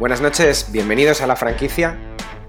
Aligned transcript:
Buenas 0.00 0.22
noches, 0.22 0.72
bienvenidos 0.72 1.20
a 1.20 1.26
la 1.26 1.36
franquicia. 1.36 1.98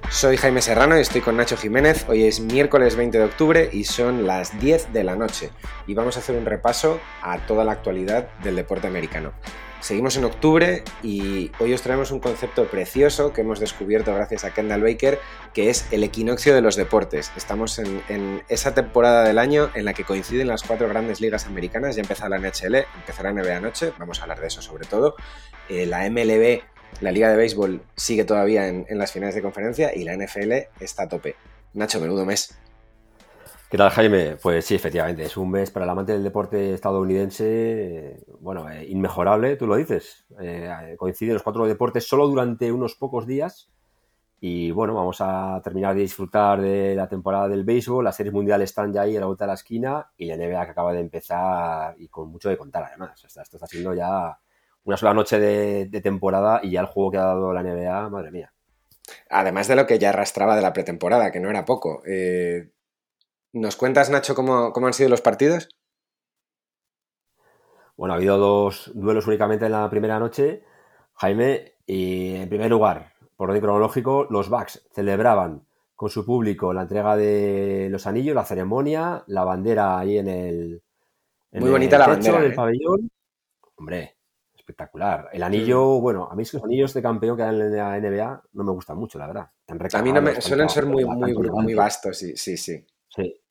Soy 0.10 0.38
Jaime 0.38 0.62
Serrano 0.62 0.98
y 0.98 1.02
estoy 1.02 1.20
con 1.20 1.36
Nacho 1.36 1.58
Jiménez. 1.58 2.06
Hoy 2.08 2.24
es 2.24 2.40
miércoles 2.40 2.96
20 2.96 3.18
de 3.18 3.26
octubre 3.26 3.70
y 3.74 3.84
son 3.84 4.26
las 4.26 4.58
10 4.62 4.94
de 4.94 5.04
la 5.04 5.18
noche 5.18 5.50
y 5.86 5.94
vamos 5.94 6.16
a 6.16 6.22
hacer 6.22 6.38
un 6.38 6.46
repaso 6.46 7.02
a 7.22 7.40
toda 7.40 7.66
la 7.66 7.74
actualidad 7.74 8.30
del 8.40 8.56
deporte 8.56 8.88
americano. 8.88 9.34
Seguimos 9.82 10.16
en 10.16 10.26
octubre 10.26 10.84
y 11.02 11.52
hoy 11.60 11.74
os 11.74 11.82
traemos 11.82 12.12
un 12.12 12.20
concepto 12.20 12.68
precioso 12.68 13.34
que 13.34 13.42
hemos 13.42 13.60
descubierto 13.60 14.14
gracias 14.14 14.46
a 14.46 14.54
Kendall 14.54 14.84
Baker, 14.84 15.20
que 15.54 15.72
es 15.72 15.92
el 15.92 16.04
equinoccio 16.04 16.54
de 16.54 16.62
los 16.62 16.76
deportes. 16.76 17.32
Estamos 17.36 17.80
en, 17.80 18.44
esa 18.48 18.76
temporada 18.76 19.24
del 19.24 19.40
año 19.40 19.72
en 19.74 19.86
la 19.86 19.94
que 19.94 20.06
coinciden 20.06 20.48
las 20.48 20.62
cuatro 20.62 20.88
grandes 20.88 21.20
ligas 21.20 21.48
americanas. 21.48 21.96
Ya 21.96 22.04
empezó 22.04 22.30
la 22.30 22.38
NHL, 22.38 22.76
empezará 22.96 23.34
la 23.34 23.42
NBA 23.42 23.58
anoche, 23.58 23.92
vamos 23.98 24.20
a 24.20 24.22
hablar 24.22 24.40
de 24.40 24.48
eso 24.48 24.62
sobre 24.62 24.86
todo. 24.86 25.16
Eh, 25.68 25.88
la 25.88 26.08
MLB, 26.08 26.62
la 27.00 27.12
Liga 27.12 27.30
de 27.30 27.38
Béisbol, 27.38 27.82
sigue 27.96 28.26
todavía 28.26 28.68
en, 28.68 28.86
en 28.90 28.98
las 28.98 29.12
finales 29.12 29.36
de 29.36 29.42
conferencia 29.42 29.96
y 29.96 30.04
la 30.04 30.16
NFL 30.16 30.52
está 30.80 31.04
a 31.04 31.10
tope. 31.10 31.36
Nacho, 31.74 32.00
menudo 32.00 32.26
mes. 32.26 32.54
¿Qué 33.72 33.78
tal, 33.78 33.90
Jaime? 33.90 34.36
Pues 34.36 34.66
sí, 34.66 34.76
efectivamente, 34.76 35.24
es 35.24 35.38
un 35.38 35.50
mes 35.50 35.72
para 35.72 35.86
el 35.86 35.90
amante 35.92 36.12
del 36.12 36.24
deporte 36.24 36.74
estadounidense, 36.74 38.22
bueno, 38.42 38.70
eh, 38.70 38.86
inmejorable, 38.90 39.56
tú 39.56 39.66
lo 39.66 39.78
dices. 39.78 40.26
Eh, 40.42 40.96
coinciden 40.98 41.36
los 41.36 41.42
cuatro 41.42 41.66
deportes 41.66 42.06
solo 42.06 42.28
durante 42.28 42.70
unos 42.70 42.96
pocos 42.96 43.26
días. 43.26 43.72
Y 44.42 44.72
bueno, 44.72 44.94
vamos 44.94 45.22
a 45.22 45.62
terminar 45.64 45.96
de 45.96 46.02
disfrutar 46.02 46.60
de 46.60 46.96
la 46.96 47.08
temporada 47.08 47.48
del 47.48 47.64
béisbol. 47.64 48.04
Las 48.04 48.18
series 48.18 48.34
mundiales 48.34 48.72
están 48.72 48.92
ya 48.92 49.04
ahí 49.04 49.16
a 49.16 49.22
la 49.22 49.28
vuelta 49.28 49.46
de 49.46 49.50
la 49.50 49.54
esquina 49.54 50.12
y 50.18 50.26
la 50.26 50.36
NBA 50.36 50.66
que 50.66 50.72
acaba 50.72 50.92
de 50.92 51.00
empezar 51.00 51.96
y 51.98 52.10
con 52.10 52.30
mucho 52.30 52.50
de 52.50 52.58
contar, 52.58 52.84
además. 52.84 53.24
esto 53.24 53.40
está 53.40 53.68
siendo 53.68 53.94
ya 53.94 54.38
una 54.84 54.98
sola 54.98 55.14
noche 55.14 55.40
de, 55.40 56.02
temporada 56.02 56.60
y 56.64 56.72
ya 56.72 56.82
el 56.82 56.88
juego 56.88 57.12
que 57.12 57.18
ha 57.18 57.26
dado 57.26 57.54
la 57.54 57.64
NBA, 57.64 58.10
madre 58.10 58.32
mía. 58.32 58.54
Además 59.30 59.68
de 59.68 59.76
lo 59.76 59.86
que 59.86 60.00
ya 60.00 60.10
arrastraba 60.10 60.56
de 60.56 60.62
la 60.62 60.74
pretemporada, 60.74 61.32
que 61.32 61.40
no 61.40 61.50
era 61.50 61.66
poco. 61.66 62.02
Eh, 62.06 62.72
¿Nos 63.54 63.76
cuentas, 63.76 64.10
Nacho, 64.10 64.34
cómo, 64.34 64.74
han 64.74 64.94
sido 64.94 65.10
los 65.10 65.22
partidos? 65.22 65.70
Bueno, 67.98 68.14
ha 68.14 68.18
habido 68.18 68.38
dos 68.38 68.92
duelos 68.96 69.28
únicamente 69.28 69.66
en 69.66 69.74
la 69.74 69.90
primera 69.90 70.20
noche. 70.20 70.64
Jaime, 71.16 71.74
y 71.86 72.36
en 72.36 72.50
primer 72.50 72.70
lugar, 72.70 73.14
por 73.36 73.50
orden 73.50 73.62
cronológico, 73.62 74.26
los 74.30 74.50
Bucks 74.50 74.88
celebraban 74.94 75.68
con 75.96 76.10
su 76.10 76.26
público 76.26 76.74
la 76.74 76.84
entrega 76.84 77.16
de 77.16 77.88
los 77.92 78.08
anillos, 78.08 78.34
la 78.34 78.46
ceremonia, 78.46 79.24
la 79.28 79.44
bandera 79.44 80.00
ahí 80.00 80.18
en 80.18 80.28
el. 80.30 80.84
Muy 81.52 81.70
bonita 81.70 81.98
la 81.98 82.08
bandera. 82.08 82.42
del 82.42 82.54
¿eh? 82.54 82.56
pabellón. 82.56 83.12
Hombre, 83.76 84.16
espectacular. 84.72 85.30
El 85.32 85.44
anillo, 85.44 86.00
bueno, 86.00 86.28
a 86.30 86.36
mí 86.36 86.44
es 86.44 86.52
que 86.52 86.58
los 86.58 86.64
anillos 86.64 86.94
de 86.94 87.02
campeón 87.02 87.38
que 87.38 87.44
hay 87.44 87.50
en 87.50 87.76
la 87.76 88.00
NBA 88.00 88.44
no 88.54 88.64
me 88.64 88.72
gustan 88.72 88.98
mucho, 88.98 89.20
la 89.20 89.28
verdad. 89.28 89.50
A 89.68 90.02
mí 90.02 90.12
no 90.12 90.22
me, 90.22 90.42
suelen 90.42 90.70
ser 90.70 90.86
muy, 90.86 91.06
muy, 91.06 91.34
muy 91.34 91.74
vastos, 91.74 92.18
sí, 92.18 92.36
sí, 92.36 92.58
sí. 92.58 92.86
Sí, 93.08 93.42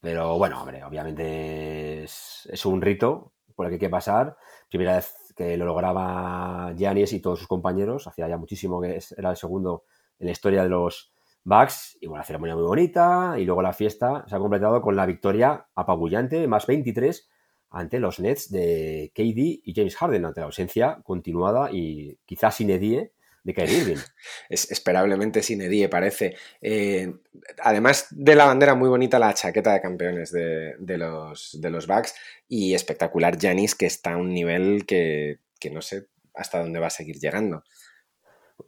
pero 0.00 0.36
bueno, 0.38 0.60
hombre, 0.60 0.84
obviamente 0.84 2.04
es, 2.04 2.66
un 2.66 2.82
rito 2.82 3.32
por 3.54 3.66
el 3.66 3.70
que 3.70 3.74
hay 3.74 3.80
que 3.80 3.88
pasar. 3.88 4.36
Primera 4.68 4.96
vez 4.96 5.32
que 5.36 5.56
lo 5.56 5.64
lograba 5.64 6.72
Giannis 6.76 7.12
y 7.12 7.20
todos 7.20 7.38
sus 7.38 7.48
compañeros, 7.48 8.06
hacía 8.06 8.28
ya 8.28 8.36
muchísimo 8.36 8.80
que 8.80 9.00
era 9.16 9.30
el 9.30 9.36
segundo 9.36 9.84
en 10.18 10.26
la 10.26 10.32
historia 10.32 10.62
de 10.62 10.68
los 10.68 11.12
Bucks. 11.44 11.98
Y 12.00 12.06
bueno, 12.06 12.20
la 12.20 12.24
ceremonia 12.24 12.56
muy 12.56 12.64
bonita. 12.64 13.34
Y 13.38 13.44
luego 13.44 13.62
la 13.62 13.72
fiesta 13.72 14.24
se 14.26 14.34
ha 14.34 14.38
completado 14.38 14.82
con 14.82 14.96
la 14.96 15.06
victoria 15.06 15.66
apabullante, 15.74 16.46
más 16.48 16.66
23, 16.66 17.28
ante 17.70 17.98
los 17.98 18.20
Nets 18.20 18.50
de 18.50 19.12
KD 19.14 19.62
y 19.64 19.72
James 19.74 19.96
Harden, 19.96 20.24
ante 20.24 20.40
la 20.40 20.46
ausencia 20.46 21.00
continuada 21.04 21.70
y 21.72 22.18
quizás 22.24 22.60
inedie 22.60 23.12
de 23.46 23.54
Kyrie 23.54 23.78
Irving. 23.78 23.96
es, 24.48 24.70
esperablemente 24.72 25.40
sin 25.42 25.62
Edie, 25.62 25.88
parece. 25.88 26.36
Eh, 26.60 27.14
además 27.62 28.08
de 28.10 28.34
la 28.34 28.46
bandera, 28.46 28.74
muy 28.74 28.88
bonita 28.88 29.20
la 29.20 29.32
chaqueta 29.34 29.72
de 29.72 29.80
campeones 29.80 30.32
de, 30.32 30.74
los, 30.98 31.56
de 31.60 31.70
los 31.70 31.86
Bucks 31.86 32.14
y 32.48 32.74
espectacular 32.74 33.38
Janis, 33.40 33.76
que 33.76 33.86
está 33.86 34.14
a 34.14 34.16
un 34.16 34.34
nivel 34.34 34.84
que, 34.84 35.38
no 35.72 35.80
sé 35.80 36.08
hasta 36.34 36.60
dónde 36.60 36.80
va 36.80 36.88
a 36.88 36.90
seguir 36.90 37.18
llegando. 37.18 37.62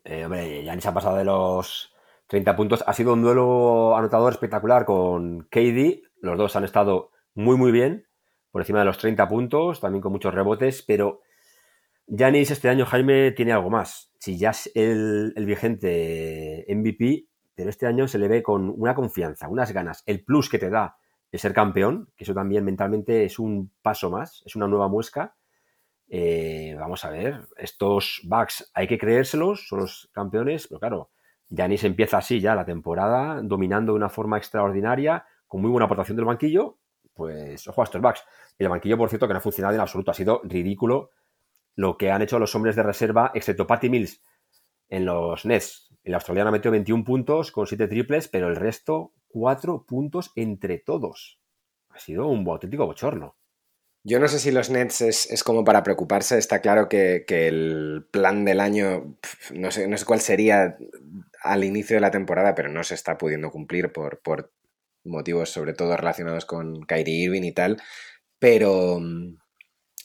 Eh, 0.05 0.25
hombre, 0.25 0.63
Janis 0.65 0.87
ha 0.87 0.95
pasado 0.95 1.17
de 1.17 1.25
los 1.25 1.93
30 2.29 2.57
puntos. 2.57 2.85
Ha 2.87 2.93
sido 2.95 3.13
un 3.13 3.23
duelo 3.23 3.97
anotador 3.97 4.33
espectacular 4.33 4.85
con 4.85 5.49
KD. 5.51 6.03
Los 6.21 6.39
dos 6.39 6.55
han 6.55 6.65
estado 6.65 7.11
muy, 7.35 7.57
muy 7.57 7.73
bien, 7.73 8.07
por 8.51 8.63
encima 8.63 8.81
de 8.81 8.85
los 8.87 8.99
30 8.99 9.29
puntos, 9.29 9.81
también 9.81 10.03
con 10.03 10.13
muchos 10.13 10.35
rebotes, 10.35 10.83
pero 10.83 11.21
Janis 12.09 12.51
este 12.51 12.69
año, 12.69 12.87
Jaime, 12.87 13.33
tiene 13.33 13.53
algo 13.53 13.71
más. 13.71 14.13
Si 14.19 14.39
ya 14.39 14.51
es 14.51 14.71
el, 14.75 15.33
vigente 15.37 16.65
MVP, 16.69 17.27
pero 17.55 17.69
este 17.69 17.87
año 17.87 18.09
se 18.09 18.19
le 18.19 18.29
ve 18.29 18.43
con 18.43 18.73
una 18.77 18.95
confianza, 18.95 19.49
unas 19.49 19.73
ganas, 19.73 20.03
el 20.07 20.25
plus 20.25 20.49
que 20.49 20.59
te 20.59 20.71
da 20.71 20.97
de 21.31 21.39
ser 21.39 21.53
campeón, 21.53 22.11
que 22.17 22.25
eso 22.25 22.33
también 22.33 22.65
mentalmente 22.65 23.25
es 23.25 23.39
un 23.39 23.71
paso 23.83 24.11
más, 24.11 24.43
es 24.47 24.57
una 24.57 24.67
nueva 24.67 24.89
muesca. 24.89 25.37
Eh, 26.09 26.75
vamos 26.79 27.05
a 27.05 27.11
ver, 27.11 27.47
estos 27.59 28.23
Bucks 28.25 28.71
hay 28.73 28.87
que 28.87 28.97
creérselos, 28.97 29.69
son 29.69 29.81
los 29.81 30.09
campeones, 30.13 30.67
pero 30.69 30.81
claro, 30.81 31.11
Janis 31.55 31.85
empieza 31.85 32.19
así 32.19 32.41
ya 32.41 32.55
la 32.55 32.65
temporada, 32.65 33.43
dominando 33.43 33.93
de 33.93 33.97
una 33.97 34.09
forma 34.09 34.39
extraordinaria, 34.39 35.27
con 35.47 35.61
muy 35.61 35.71
buena 35.71 35.85
aportación 35.85 36.17
del 36.17 36.25
banquillo, 36.25 36.79
pues 37.19 37.67
ojo 37.67 37.81
a 37.81 37.85
estos. 37.85 38.25
El 38.59 38.69
banquillo, 38.69 38.97
por 38.97 39.09
cierto, 39.09 39.27
que 39.27 39.35
no 39.35 39.39
ha 39.39 39.43
funcionado 39.43 39.75
en 39.75 39.81
absoluto, 39.81 40.13
ha 40.13 40.15
sido 40.15 40.41
ridículo 40.45 41.11
lo 41.75 41.99
que 41.99 42.13
han 42.13 42.23
hecho 42.23 42.39
los 42.39 42.55
hombres 42.55 42.77
de 42.77 42.85
reserva, 42.85 43.33
excepto 43.35 43.67
Patty 43.67 43.91
Mills 43.91 44.23
en 44.89 45.05
los 45.05 45.45
Nets. 45.45 45.93
El 46.05 46.15
australiano 46.15 46.53
metió 46.53 46.71
21 46.71 47.03
puntos 47.03 47.51
con 47.51 47.67
7 47.67 47.89
triples, 47.89 48.29
pero 48.29 48.47
el 48.47 48.55
resto 48.55 49.15
4 49.29 49.85
puntos 49.85 50.31
entre 50.37 50.79
todos. 50.79 51.41
Ha 51.91 51.99
sido 51.99 52.29
un 52.29 52.49
auténtico 52.49 52.87
bochorno. 52.87 53.37
Yo 54.05 54.21
no 54.21 54.29
sé 54.29 54.39
si 54.39 54.53
los 54.53 54.71
Nets 54.71 55.01
es, 55.01 55.43
como 55.43 55.65
para 55.65 55.83
preocuparse. 55.83 56.39
Está 56.39 56.61
claro 56.61 56.89
que, 56.89 57.25
el 57.29 58.07
plan 58.13 58.45
del 58.45 58.61
año, 58.61 59.19
no 59.53 59.73
sé, 59.73 59.89
no 59.89 59.99
sé 59.99 60.05
cuál 60.05 60.21
sería 60.21 60.79
al 61.43 61.65
inicio 61.65 61.97
de 61.97 62.01
la 62.01 62.13
temporada, 62.13 62.55
pero 62.55 62.69
no 62.69 62.85
se 62.85 62.95
está 62.95 63.19
pudiendo 63.19 63.51
cumplir 63.51 63.93
por, 63.93 64.21
por 64.21 64.53
motivos 65.05 65.51
sobre 65.51 65.75
todo 65.75 65.97
relacionados 65.97 66.45
con 66.45 66.83
Kyrie 66.83 67.25
Irving 67.25 67.43
y 67.43 67.53
tal. 67.53 67.81
Pero, 68.39 69.01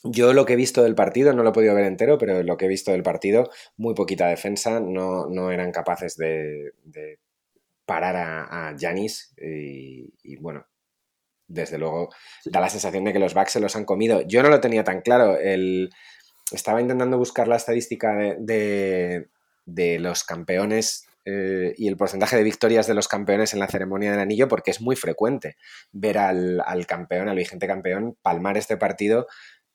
yo 0.04 0.32
lo 0.32 0.44
que 0.44 0.54
he 0.54 0.56
visto 0.56 0.82
del 0.82 0.94
partido, 0.94 1.32
no 1.32 1.42
lo 1.42 1.50
he 1.50 1.54
podido 1.54 1.74
ver 1.74 1.84
entero, 1.84 2.18
pero 2.18 2.42
lo 2.42 2.56
que 2.56 2.66
he 2.66 2.68
visto 2.68 2.92
del 2.92 3.02
partido, 3.02 3.50
muy 3.76 3.94
poquita 3.94 4.28
defensa, 4.28 4.80
no, 4.80 5.28
no 5.28 5.50
eran 5.50 5.72
capaces 5.72 6.16
de, 6.16 6.72
parar 7.86 8.16
a 8.16 8.74
Janis 8.78 9.34
y, 9.36 10.36
bueno, 10.36 10.66
desde 11.46 11.78
luego 11.78 12.08
da 12.46 12.60
la 12.60 12.70
sensación 12.70 13.04
de 13.04 13.12
que 13.12 13.18
los 13.18 13.34
backs 13.34 13.52
se 13.52 13.60
los 13.60 13.76
han 13.76 13.84
comido. 13.84 14.22
Yo 14.22 14.42
no 14.42 14.48
lo 14.48 14.60
tenía 14.60 14.84
tan 14.84 15.00
claro, 15.00 15.38
el, 15.38 15.90
estaba 16.52 16.80
intentando 16.80 17.18
buscar 17.18 17.48
la 17.48 17.56
estadística 17.56 18.14
de, 18.38 19.28
de, 19.64 19.98
los 19.98 20.24
campeones 20.24 21.06
eh, 21.24 21.74
y 21.76 21.88
el 21.88 21.96
porcentaje 21.96 22.36
de 22.36 22.42
victorias 22.42 22.86
de 22.86 22.94
los 22.94 23.08
campeones 23.08 23.54
en 23.54 23.60
la 23.60 23.68
ceremonia 23.68 24.10
del 24.10 24.20
anillo, 24.20 24.48
porque 24.48 24.70
es 24.70 24.80
muy 24.80 24.96
frecuente 24.96 25.56
ver 25.92 26.18
al, 26.18 26.60
al 26.64 26.86
campeón, 26.86 27.28
al 27.28 27.36
vigente 27.36 27.66
campeón, 27.66 28.16
palmar 28.22 28.56
este 28.56 28.76
partido 28.76 29.26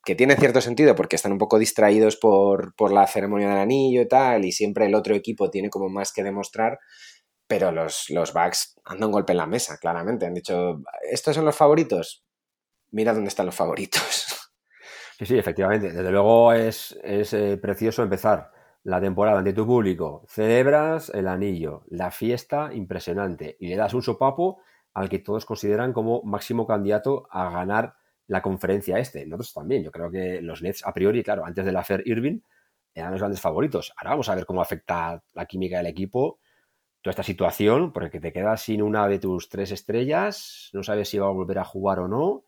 que 0.03 0.15
tiene 0.15 0.35
cierto 0.35 0.61
sentido 0.61 0.95
porque 0.95 1.15
están 1.15 1.31
un 1.31 1.37
poco 1.37 1.59
distraídos 1.59 2.15
por, 2.17 2.73
la 2.91 3.05
ceremonia 3.07 3.49
del 3.49 3.57
anillo 3.57 4.01
y 4.01 4.07
tal, 4.07 4.45
y 4.45 4.51
siempre 4.51 4.85
el 4.85 4.95
otro 4.95 5.15
equipo 5.15 5.49
tiene 5.49 5.69
como 5.69 5.89
más 5.89 6.13
que 6.13 6.23
demostrar, 6.23 6.79
pero 7.47 7.71
los, 7.71 8.09
los 8.09 8.33
Bucks 8.33 8.79
han 8.85 9.03
un 9.03 9.11
golpe 9.11 9.33
en 9.33 9.37
la 9.37 9.47
mesa, 9.47 9.77
claramente. 9.77 10.25
Han 10.25 10.33
dicho, 10.33 10.81
¿estos 11.11 11.35
son 11.35 11.45
los 11.45 11.55
favoritos? 11.55 12.23
Mira 12.91 13.13
dónde 13.13 13.29
están 13.29 13.45
los 13.45 13.55
favoritos. 13.55 14.25
Sí, 15.17 15.25
sí, 15.25 15.37
efectivamente. 15.37 15.91
Desde 15.91 16.11
luego 16.11 16.53
es, 16.53 16.97
eh, 17.03 17.57
precioso 17.61 18.03
empezar 18.03 18.51
la 18.89 18.99
temporada 18.99 19.37
ante 19.37 19.53
tu 19.53 19.67
público. 19.67 20.23
Celebras 20.27 21.09
el 21.09 21.27
anillo, 21.27 21.83
la 21.89 22.09
fiesta 22.09 22.73
impresionante, 22.73 23.55
y 23.59 23.67
le 23.67 23.75
das 23.75 23.93
un 23.93 24.01
sopapo 24.01 24.61
al 24.93 25.09
que 25.09 25.19
todos 25.19 25.45
consideran 25.45 25.93
como 25.93 26.23
máximo 26.23 26.65
candidato 26.65 27.27
a 27.29 27.51
ganar 27.51 27.93
la 28.25 28.41
conferencia 28.41 28.97
este. 28.97 29.25
Nosotros 29.27 29.53
también. 29.53 29.83
Yo 29.83 29.91
creo 29.91 30.09
que 30.09 30.41
los 30.41 30.63
Nets, 30.63 30.85
a 30.85 30.93
priori, 30.93 31.23
claro, 31.23 31.45
antes 31.45 31.65
de 31.65 31.71
la 31.71 31.83
Fair 31.83 32.01
Irving, 32.05 32.39
eran 32.95 33.11
los 33.11 33.21
grandes 33.21 33.39
favoritos. 33.39 33.93
Ahora 33.97 34.11
vamos 34.11 34.29
a 34.29 34.35
ver 34.35 34.47
cómo 34.47 34.61
afecta 34.61 35.23
la 35.33 35.45
química 35.45 35.77
del 35.77 35.87
equipo 35.87 36.39
toda 37.01 37.11
esta 37.11 37.23
situación, 37.23 37.93
porque 37.93 38.19
te 38.19 38.33
quedas 38.33 38.61
sin 38.63 38.81
una 38.81 39.07
de 39.07 39.19
tus 39.19 39.49
tres 39.49 39.71
estrellas, 39.71 40.69
no 40.73 40.83
sabes 40.83 41.07
si 41.07 41.17
va 41.17 41.27
a 41.27 41.31
volver 41.31 41.59
a 41.59 41.63
jugar 41.63 41.99
o 41.99 42.07
no. 42.07 42.43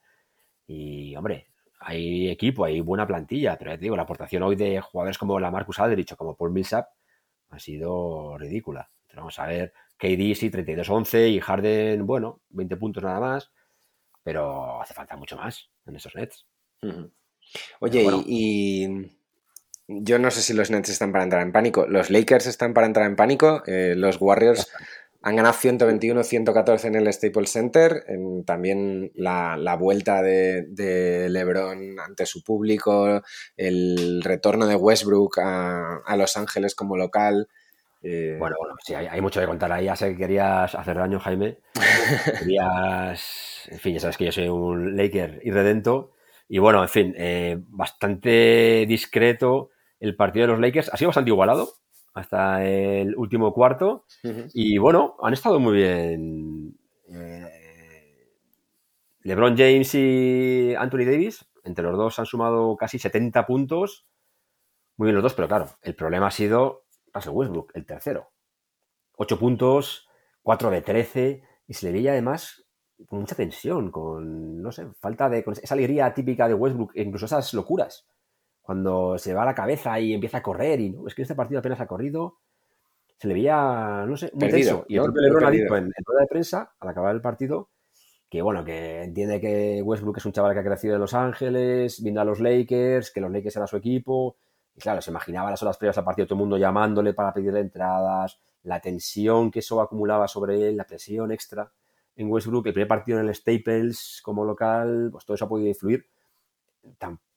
Y, 0.66 1.16
hombre, 1.16 1.51
hay 1.82 2.30
equipo, 2.30 2.66
hay 2.66 2.80
buena 2.82 3.06
plantilla, 3.06 3.58
pero 3.58 3.72
ya 3.72 3.78
te 3.78 3.84
digo, 3.84 3.96
la 3.96 4.04
aportación 4.04 4.44
hoy 4.44 4.56
de 4.56 4.80
jugadores 4.82 5.18
como 5.18 5.40
la 5.40 5.52
Marcus 5.52 5.80
Aldrich 5.80 6.14
o 6.14 6.18
como 6.18 6.36
Paul 6.36 6.52
Millsap 6.52 6.88
ha 7.50 7.60
sido 7.60 8.38
ridícula. 8.38 8.90
vamos 9.14 9.38
a 9.40 9.48
ver, 9.48 9.74
KD 9.98 10.36
sí, 10.36 10.50
32-11 10.50 11.30
y 11.30 11.40
Harden, 11.40 12.06
bueno, 12.08 12.42
20 12.50 12.78
puntos 12.78 13.04
nada 13.04 13.20
más 13.20 13.52
pero 14.24 14.82
hace 14.82 14.94
falta 14.94 15.16
mucho 15.16 15.36
más 15.36 15.70
en 15.86 15.96
esos 15.96 16.16
nets. 16.16 16.46
Oye, 17.80 18.08
y 18.26 18.88
Yo 19.88 20.20
no 20.20 20.32
sé 20.32 20.42
si 20.42 20.54
los 20.54 20.72
Nets 20.72 20.90
están 20.90 21.12
para 21.12 21.24
entrar 21.24 21.42
en 21.42 21.52
pánico. 21.52 21.86
Los 21.88 22.10
Lakers 22.10 22.48
están 22.48 22.74
para 22.74 22.88
entrar 22.88 23.06
en 23.06 23.16
pánico. 23.16 23.64
Eh, 23.66 23.94
los 23.96 24.22
Warriors 24.22 24.72
han 25.24 25.36
ganado 25.36 25.54
121-114 25.54 26.86
en 26.86 26.96
el 26.96 27.14
Staples 27.14 27.52
Center. 27.52 28.06
también 28.46 29.12
la, 29.14 29.76
vuelta 29.80 30.22
de, 30.22 31.28
LeBron 31.30 32.00
ante 32.00 32.26
su 32.26 32.44
público, 32.44 33.22
el 33.56 34.22
retorno 34.24 34.66
de 34.66 34.76
Westbrook 34.76 35.40
a, 35.40 36.16
Los 36.18 36.38
Ángeles 36.38 36.74
como 36.74 36.98
local. 36.98 37.48
Eh, 38.04 38.36
bueno, 38.40 38.56
bueno, 38.60 38.76
sí, 38.84 38.96
hay, 38.96 39.22
mucho 39.22 39.40
que 39.40 39.46
contar 39.46 39.72
ahí. 39.72 39.86
Ya 39.86 39.96
sé 39.96 40.10
que 40.10 40.18
querías 40.18 40.74
hacer 40.74 40.98
daño, 40.98 41.20
Jaime. 41.20 41.60
querías. 42.40 43.68
En 43.70 43.80
fin, 43.80 43.94
ya 43.94 44.00
sabes 44.00 44.18
que 44.18 44.26
yo 44.26 44.32
soy 44.32 44.48
un 44.48 44.98
Laker 44.98 45.40
irredento. 45.44 46.14
Y 46.50 46.58
bueno, 46.58 46.82
en 46.82 46.90
fin, 46.90 47.14
eh, 47.16 47.58
bastante 47.68 48.86
discreto 48.88 49.70
el 50.00 50.16
partido 50.16 50.48
de 50.48 50.54
los 50.54 50.60
Lakers. 50.60 50.90
Ha 50.92 50.98
sido 50.98 51.10
bastante 51.10 51.30
igualado 51.30 51.81
hasta 52.14 52.66
el 52.66 53.16
último 53.16 53.54
cuarto. 53.54 54.06
Y 54.54 54.78
bueno, 54.78 55.16
han 55.22 55.34
estado 55.34 55.60
muy 55.60 55.78
bien. 55.78 56.78
Eh, 57.10 57.50
LeBron 59.22 59.56
James 59.58 59.94
y 59.96 60.74
Anthony 60.76 61.06
Davis, 61.06 61.46
entre 61.64 61.84
los 61.84 61.98
dos 61.98 62.20
han 62.20 62.26
sumado 62.26 62.76
casi 62.78 63.00
70 63.00 63.46
puntos. 63.46 64.08
Muy 64.98 65.08
bien 65.08 65.16
los 65.16 65.24
dos, 65.24 65.34
pero 65.34 65.48
claro, 65.48 65.70
el 65.82 65.96
problema 65.96 66.28
ha 66.28 66.32
sido 66.32 66.86
Russell 67.14 67.34
Westbrook, 67.34 67.72
el 67.76 67.86
tercero. 67.86 68.32
8 69.18 69.40
puntos, 69.40 70.08
4 70.42 70.70
de 70.72 70.82
13, 70.82 71.44
y 71.68 71.74
se 71.74 71.86
le 71.86 71.92
veía 71.92 72.12
además 72.12 72.66
con 73.08 73.20
mucha 73.20 73.36
tensión, 73.36 73.92
con, 73.92 74.62
no 74.62 74.72
sé, 74.72 74.88
falta 75.00 75.30
de, 75.30 75.44
esa 75.62 75.74
alegría 75.74 76.14
típica 76.14 76.48
de 76.48 76.54
Westbrook, 76.54 76.92
e 76.96 77.02
incluso 77.02 77.26
esas 77.26 77.54
locuras 77.54 78.08
cuando 78.72 79.18
se 79.18 79.34
va 79.34 79.44
a 79.44 79.48
la 79.48 79.54
cabeza 79.54 80.00
y 80.00 80.14
empieza 80.14 80.38
a 80.38 80.42
correr 80.42 80.80
y 80.80 80.92
no, 80.92 81.06
es 81.06 81.14
que 81.14 81.24
este 81.24 81.36
partido 81.36 81.60
apenas 81.60 81.82
ha 81.82 81.88
corrido, 81.88 82.38
se 83.18 83.28
le 83.28 83.34
veía, 83.34 84.06
no 84.08 84.16
sé, 84.16 84.32
muy 84.34 84.48
tenso. 84.48 84.86
Y 84.88 84.96
el 84.96 85.04
propio 85.04 85.22
Lebron 85.24 85.44
ha 85.44 85.52
dicho 85.52 85.76
en, 85.76 85.92
rueda 86.06 86.22
de 86.22 86.28
prensa, 86.28 86.74
al 86.80 86.88
acabar 86.88 87.14
el 87.14 87.20
partido, 87.20 87.70
que 88.30 88.42
bueno, 88.42 88.64
que 88.64 89.04
entiende 89.04 89.42
que 89.42 89.82
Westbrook 89.84 90.20
es 90.20 90.26
un 90.26 90.32
chaval 90.32 90.54
que 90.54 90.62
ha 90.62 90.64
crecido 90.64 90.96
en 90.96 91.02
Los 91.02 91.14
Ángeles, 91.14 92.02
viendo 92.02 92.22
a 92.22 92.24
los 92.24 92.40
Lakers, 92.40 93.12
que 93.12 93.20
los 93.20 93.30
Lakers 93.30 93.58
eran 93.58 93.68
su 93.68 93.76
equipo, 93.76 94.38
y 94.74 94.80
claro, 94.80 95.02
se 95.02 95.12
imaginaba 95.12 95.52
las 95.52 95.62
horas 95.62 95.78
previas 95.78 95.98
al 95.98 96.06
partido, 96.06 96.28
todo 96.28 96.36
el 96.36 96.40
mundo 96.40 96.58
llamándole 96.58 97.14
para 97.14 97.34
pedirle 97.34 97.60
entradas, 97.60 98.40
la 98.64 98.80
tensión 98.80 99.52
que 99.52 99.60
eso 99.60 99.82
acumulaba 99.82 100.30
sobre 100.30 100.70
él, 100.70 100.78
la 100.78 100.86
presión 100.86 101.34
extra 101.34 101.70
en 102.16 102.32
Westbrook, 102.32 102.68
el 102.68 102.74
primer 102.74 102.88
partido 102.88 103.20
en 103.20 103.28
el 103.28 103.36
Staples 103.36 104.22
como 104.24 104.46
local, 104.46 105.10
pues 105.12 105.26
todo 105.26 105.36
eso 105.36 105.44
ha 105.44 105.50
podido 105.50 105.68
influir 105.68 106.06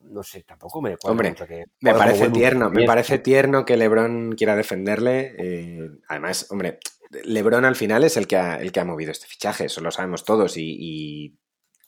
no 0.00 0.23
sé, 0.23 0.43
tampoco 0.43 0.81
me 0.81 0.96
Hombre, 1.02 1.35
me 1.81 1.94
parece 1.94 2.31
tierno, 2.31 2.70
me 2.70 2.85
parece 2.85 3.19
tierno 3.19 3.64
que 3.64 3.76
LeBron 3.76 4.32
quiera 4.32 4.56
defenderle. 4.56 5.35
Eh, 5.38 5.91
además, 6.08 6.46
hombre, 6.50 6.79
LeBron 7.11 7.64
al 7.64 7.76
final 7.76 8.05
es 8.05 8.17
el 8.17 8.26
que 8.26 8.37
ha, 8.37 8.56
el 8.56 8.73
que 8.73 8.81
ha 8.81 8.85
movido 8.85 9.12
este 9.12 9.26
fichaje, 9.26 9.67
eso 9.67 9.81
lo 9.81 9.91
sabemos 9.91 10.25
todos 10.25 10.56
y, 10.56 11.38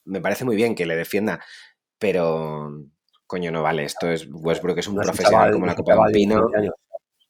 me 0.05 0.21
parece 0.21 0.45
muy 0.45 0.55
bien 0.55 0.77
que 0.77 0.87
le 0.87 0.95
defienda, 0.95 1.45
pero 1.99 2.71
coño, 3.27 3.51
no 3.51 3.63
vale, 3.65 3.83
esto 3.83 4.09
es 4.09 4.29
Westbrook 4.31 4.79
es 4.79 4.87
un 4.87 4.95
profesional 4.95 5.53
como 5.53 5.67
la 5.67 5.75
Copa 5.75 6.07
de 6.07 6.13
Pino. 6.13 6.49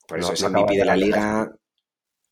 Por 0.06 0.19
eso 0.19 0.34
es 0.34 0.43
MVP 0.43 0.76
de 0.76 0.84
la 0.84 0.94
liga. 0.94 1.50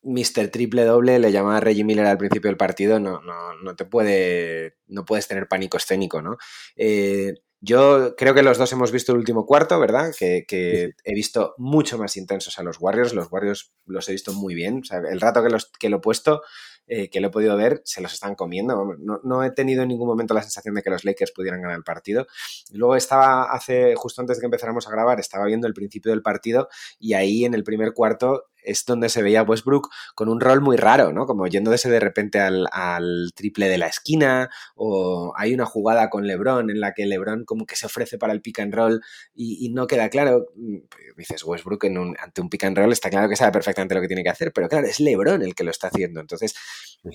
Mr. 0.03 0.49
Triple 0.51 0.83
Doble 0.83 1.17
le 1.17 1.31
llamaba 1.31 1.57
a 1.57 1.59
Reggie 1.61 1.83
Miller 1.83 2.05
al 2.05 2.19
principio 2.19 2.49
del 2.49 2.57
partido, 2.57 2.99
no, 2.99 3.21
no, 3.21 3.55
no 3.55 3.75
te 3.75 3.85
puede, 3.85 4.77
no 4.85 5.03
puedes 5.03 5.27
tener 5.27 5.47
pánico 5.47 5.77
escénico, 5.77 6.21
¿no? 6.21 6.37
Eh, 6.75 7.33
yo 7.61 8.15
creo 8.15 8.33
que 8.33 8.43
los 8.43 8.57
dos 8.57 8.71
hemos 8.73 8.91
visto 8.91 9.11
el 9.11 9.17
último 9.17 9.45
cuarto, 9.45 9.79
¿verdad? 9.79 10.13
Que, 10.17 10.45
he 10.49 11.13
visto 11.13 11.55
mucho 11.57 11.97
más 11.97 12.17
intensos 12.17 12.59
a 12.59 12.63
los 12.63 12.79
Warriors. 12.79 13.13
Los 13.13 13.31
Warriors 13.31 13.73
los 13.85 14.07
he 14.09 14.11
visto 14.11 14.33
muy 14.33 14.53
bien. 14.53 14.81
O 14.81 14.85
sea, 14.85 14.99
el 14.99 15.19
rato 15.21 15.43
que, 15.43 15.49
los, 15.49 15.71
que 15.79 15.89
lo 15.89 15.97
he 15.97 16.01
puesto, 16.01 16.41
eh, 16.87 17.09
que 17.09 17.19
lo 17.19 17.27
he 17.27 17.31
podido 17.31 17.57
ver, 17.57 17.81
se 17.83 18.01
los 18.01 18.13
están 18.13 18.35
comiendo. 18.35 18.95
No, 19.23 19.43
he 19.43 19.51
tenido 19.51 19.83
en 19.83 19.89
ningún 19.89 20.07
momento 20.07 20.33
la 20.33 20.43
sensación 20.43 20.75
de 20.75 20.83
que 20.83 20.89
los 20.89 21.03
Lakers 21.05 21.31
pudieran 21.31 21.61
ganar 21.61 21.77
el 21.77 21.83
partido. 21.83 22.27
Luego 22.71 22.95
estaba 22.95 23.51
hace, 23.51 23.95
justo 23.95 24.21
antes 24.21 24.37
de 24.37 24.41
que 24.41 24.45
empezáramos 24.45 24.87
a 24.87 24.91
grabar, 24.91 25.19
estaba 25.19 25.45
viendo 25.45 25.65
el 25.67 25.73
principio 25.73 26.11
del 26.11 26.21
partido 26.21 26.67
y 26.99 27.13
ahí 27.13 27.45
en 27.45 27.53
el 27.55 27.63
primer 27.63 27.93
cuarto 27.93 28.45
es 28.65 28.85
donde 28.85 29.09
se 29.09 29.23
veía 29.23 29.43
Westbrook 29.43 29.89
con 30.13 30.29
un 30.29 30.39
rol 30.39 30.61
muy 30.61 30.77
raro, 30.77 31.13
¿no? 31.13 31.25
Como 31.25 31.47
yéndose 31.47 31.89
de 31.89 31.99
repente 31.99 32.39
al, 32.39 33.31
triple 33.35 33.69
de 33.69 33.77
la 33.77 33.87
esquina, 33.87 34.49
o 34.75 35.33
hay 35.37 35.53
una 35.53 35.65
jugada 35.65 36.09
con 36.09 36.27
LeBron 36.27 36.69
en 36.69 36.79
la 36.79 36.93
que 36.93 37.05
LeBron 37.05 37.45
como 37.45 37.65
que 37.65 37.75
se 37.75 37.85
ofrece 37.85 38.17
para 38.17 38.33
el 38.33 38.41
pick 38.41 38.59
and 38.59 38.73
roll 38.73 39.01
y, 39.33 39.69
no 39.69 39.87
queda 39.87 40.09
claro. 40.09 40.47
Mm, 40.55 40.77
dices, 41.17 41.43
Westbrook 41.43 41.85
en 41.85 42.15
ante 42.19 42.41
un 42.41 42.49
pick 42.49 42.63
and 42.63 42.77
roll 42.77 42.91
está 42.91 43.09
claro 43.09 43.29
que 43.29 43.35
sabe 43.35 43.51
perfectamente 43.51 43.95
lo 43.95 44.01
que 44.01 44.07
tiene 44.07 44.23
que 44.23 44.29
hacer, 44.29 44.51
pero 44.53 44.67
claro, 44.69 44.87
es 44.87 44.99
LeBron 44.99 45.41
el 45.41 45.55
que 45.55 45.63
lo 45.63 45.71
está 45.71 45.87
haciendo. 45.87 46.19
Entonces, 46.19 46.55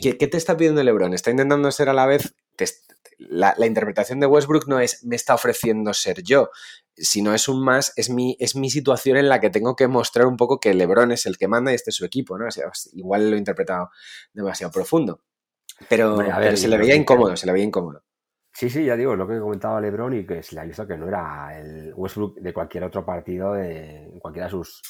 ¿qué, 0.01 0.15
te 0.15 0.37
está 0.37 0.57
pidiendo 0.57 0.83
LeBron? 0.83 1.15
Está 1.15 1.31
intentando 1.31 1.71
ser 1.73 1.89
a 1.89 1.93
la 1.93 2.07
vez 2.07 2.35
la, 3.29 3.55
la, 3.59 3.67
interpretación 3.67 4.21
de 4.21 4.27
Westbrook 4.27 4.67
no 4.67 4.81
es 4.81 5.05
me 5.05 5.17
está 5.17 5.35
ofreciendo 5.35 5.93
ser 5.93 6.23
yo, 6.23 6.51
sino 6.97 7.35
es 7.35 7.49
un 7.49 7.63
más, 7.63 7.93
es 7.97 8.11
mi, 8.11 8.37
es 8.41 8.57
mi 8.57 8.71
situación 8.71 9.17
en 9.17 9.29
la 9.29 9.41
que 9.41 9.51
tengo 9.51 9.77
que 9.77 9.89
mostrar 9.89 10.27
un 10.27 10.37
poco 10.37 10.59
que 10.59 10.75
LeBron 10.75 11.13
es 11.13 11.27
el 11.27 11.39
que 11.39 11.49
manda 11.49 11.73
y 11.73 11.75
este 11.75 11.91
es 11.91 11.97
su 11.97 12.05
equipo, 12.05 12.39
¿no? 12.39 12.47
igual 12.93 13.31
lo 13.31 13.37
he 13.37 13.39
interpretado 13.39 13.91
demasiado 14.33 14.73
profundo. 14.73 15.23
Pero, 15.89 16.19
se 16.57 16.69
le 16.69 16.77
veía 16.77 16.95
incómodo, 16.95 17.37
se 17.37 17.47
le 17.47 17.53
veía 17.53 17.65
incómodo. 17.65 18.03
Sí, 18.53 18.69
sí, 18.69 18.85
ya 18.85 18.97
digo, 18.97 19.17
lo 19.17 19.27
que 19.27 19.39
comentaba 19.39 19.81
LeBron 19.81 20.13
y 20.15 20.27
que 20.27 20.43
se 20.43 20.55
le 20.55 20.61
ha 20.61 20.65
visto 20.65 20.87
que 20.87 20.97
no 20.97 21.09
era 21.09 21.59
el 21.59 21.95
Westbrook 21.95 22.41
de 22.41 22.53
cualquier 22.53 22.85
otro 22.85 23.05
partido 23.05 23.55
de 23.55 24.19
cualquiera 24.21 24.47
de 24.47 24.51
sus 24.51 24.83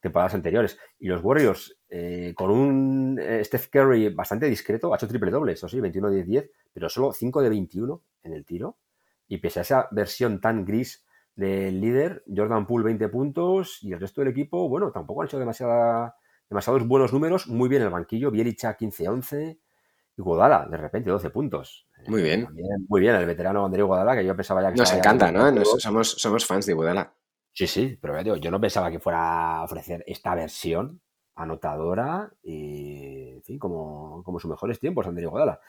temporadas 0.00 0.34
anteriores. 0.34 0.78
Y 0.98 1.08
los 1.08 1.22
Warriors, 1.22 1.76
eh, 1.88 2.32
con 2.36 2.50
un 2.50 3.18
eh, 3.20 3.44
Steph 3.44 3.68
Curry 3.68 4.10
bastante 4.10 4.46
discreto, 4.46 4.92
ha 4.92 4.96
hecho 4.96 5.08
triple 5.08 5.30
doble, 5.30 5.52
eso 5.52 5.68
sí, 5.68 5.78
21-10-10, 5.78 6.50
pero 6.72 6.88
solo 6.88 7.12
5 7.12 7.42
de 7.42 7.48
21 7.48 8.02
en 8.22 8.32
el 8.32 8.44
tiro. 8.44 8.78
Y 9.26 9.38
pese 9.38 9.60
a 9.60 9.62
esa 9.62 9.88
versión 9.90 10.40
tan 10.40 10.64
gris 10.64 11.04
del 11.34 11.80
líder, 11.80 12.24
Jordan 12.34 12.66
Poole 12.66 12.84
20 12.84 13.08
puntos 13.08 13.78
y 13.82 13.92
el 13.92 14.00
resto 14.00 14.20
del 14.20 14.30
equipo, 14.30 14.68
bueno, 14.68 14.90
tampoco 14.90 15.22
han 15.22 15.28
hecho 15.28 15.38
demasiada, 15.38 16.16
demasiados 16.48 16.86
buenos 16.86 17.12
números, 17.12 17.46
muy 17.46 17.68
bien 17.68 17.82
el 17.82 17.90
banquillo, 17.90 18.30
Bielicha 18.30 18.76
15-11 18.76 19.58
y 20.16 20.22
Godala 20.22 20.66
de 20.68 20.76
repente 20.76 21.10
12 21.10 21.30
puntos. 21.30 21.86
Muy 22.08 22.22
bien. 22.22 22.48
muy 22.88 23.00
bien, 23.00 23.14
el 23.14 23.26
veterano 23.26 23.64
André 23.64 23.82
Godala 23.82 24.16
que 24.16 24.24
yo 24.24 24.34
pensaba 24.34 24.62
ya 24.62 24.72
que... 24.72 24.78
Nos 24.78 24.92
encanta, 24.92 25.30
¿no? 25.30 25.64
somos, 25.64 26.10
somos 26.10 26.44
fans 26.44 26.66
de 26.66 26.74
Godala 26.74 27.12
Sí, 27.58 27.66
sí, 27.66 27.98
pero 28.00 28.36
yo 28.36 28.52
no 28.52 28.60
pensaba 28.60 28.88
que 28.88 29.00
fuera 29.00 29.56
a 29.56 29.64
ofrecer 29.64 30.04
esta 30.06 30.32
versión 30.36 31.02
anotadora 31.34 32.32
y, 32.40 33.30
en 33.30 33.42
fin, 33.42 33.58
como, 33.58 34.22
como 34.22 34.38
sus 34.38 34.48
mejores 34.48 34.78
tiempos, 34.78 35.08
André 35.08 35.26
Godala 35.26 35.60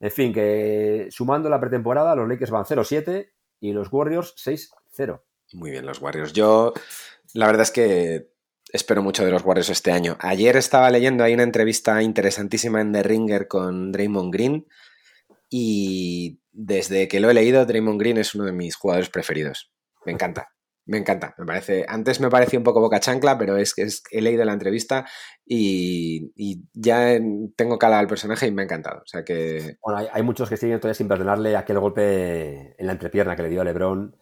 En 0.00 0.10
fin, 0.10 0.32
que 0.32 1.08
sumando 1.10 1.50
la 1.50 1.60
pretemporada, 1.60 2.14
los 2.14 2.26
Lakers 2.26 2.50
van 2.50 2.64
0-7 2.64 3.30
y 3.60 3.72
los 3.72 3.92
Warriors 3.92 4.34
6-0. 4.42 5.20
Muy 5.52 5.70
bien, 5.70 5.84
los 5.84 6.00
Warriors. 6.00 6.32
Yo, 6.32 6.72
la 7.34 7.44
verdad 7.48 7.64
es 7.64 7.72
que 7.72 8.30
espero 8.72 9.02
mucho 9.02 9.22
de 9.22 9.30
los 9.30 9.44
Warriors 9.44 9.68
este 9.68 9.92
año. 9.92 10.16
Ayer 10.20 10.56
estaba 10.56 10.88
leyendo, 10.88 11.24
hay 11.24 11.34
una 11.34 11.42
entrevista 11.42 12.02
interesantísima 12.02 12.80
en 12.80 12.94
The 12.94 13.02
Ringer 13.02 13.48
con 13.48 13.92
Draymond 13.92 14.32
Green 14.32 14.66
y 15.50 16.40
desde 16.52 17.06
que 17.06 17.20
lo 17.20 17.28
he 17.28 17.34
leído, 17.34 17.66
Draymond 17.66 18.00
Green 18.00 18.16
es 18.16 18.34
uno 18.34 18.44
de 18.44 18.52
mis 18.52 18.76
jugadores 18.76 19.10
preferidos. 19.10 19.70
Me 20.06 20.12
encanta. 20.12 20.53
Me 20.86 20.98
encanta, 20.98 21.34
me 21.38 21.46
parece. 21.46 21.86
Antes 21.88 22.20
me 22.20 22.28
parecía 22.28 22.58
un 22.58 22.64
poco 22.64 22.80
boca 22.80 23.00
chancla, 23.00 23.38
pero 23.38 23.56
es 23.56 23.74
que 23.74 23.88
he 24.10 24.20
leído 24.20 24.44
la 24.44 24.52
entrevista 24.52 25.06
y, 25.46 26.32
ya 26.74 27.18
tengo 27.56 27.78
cala 27.78 27.98
al 27.98 28.06
personaje 28.06 28.46
y 28.46 28.52
me 28.52 28.62
ha 28.62 28.64
encantado. 28.64 29.00
O 29.00 29.06
sea 29.06 29.24
que. 29.24 29.78
Bueno, 29.82 30.06
hay, 30.12 30.22
muchos 30.22 30.48
que 30.48 30.58
siguen 30.58 30.80
todavía 30.80 30.94
sin 30.94 31.08
perdonarle 31.08 31.56
aquel 31.56 31.78
golpe 31.78 32.74
en 32.78 32.86
la 32.86 32.92
entrepierna 32.92 33.34
que 33.34 33.42
le 33.42 33.48
dio 33.48 33.62
a 33.62 33.64
Lebron 33.64 34.14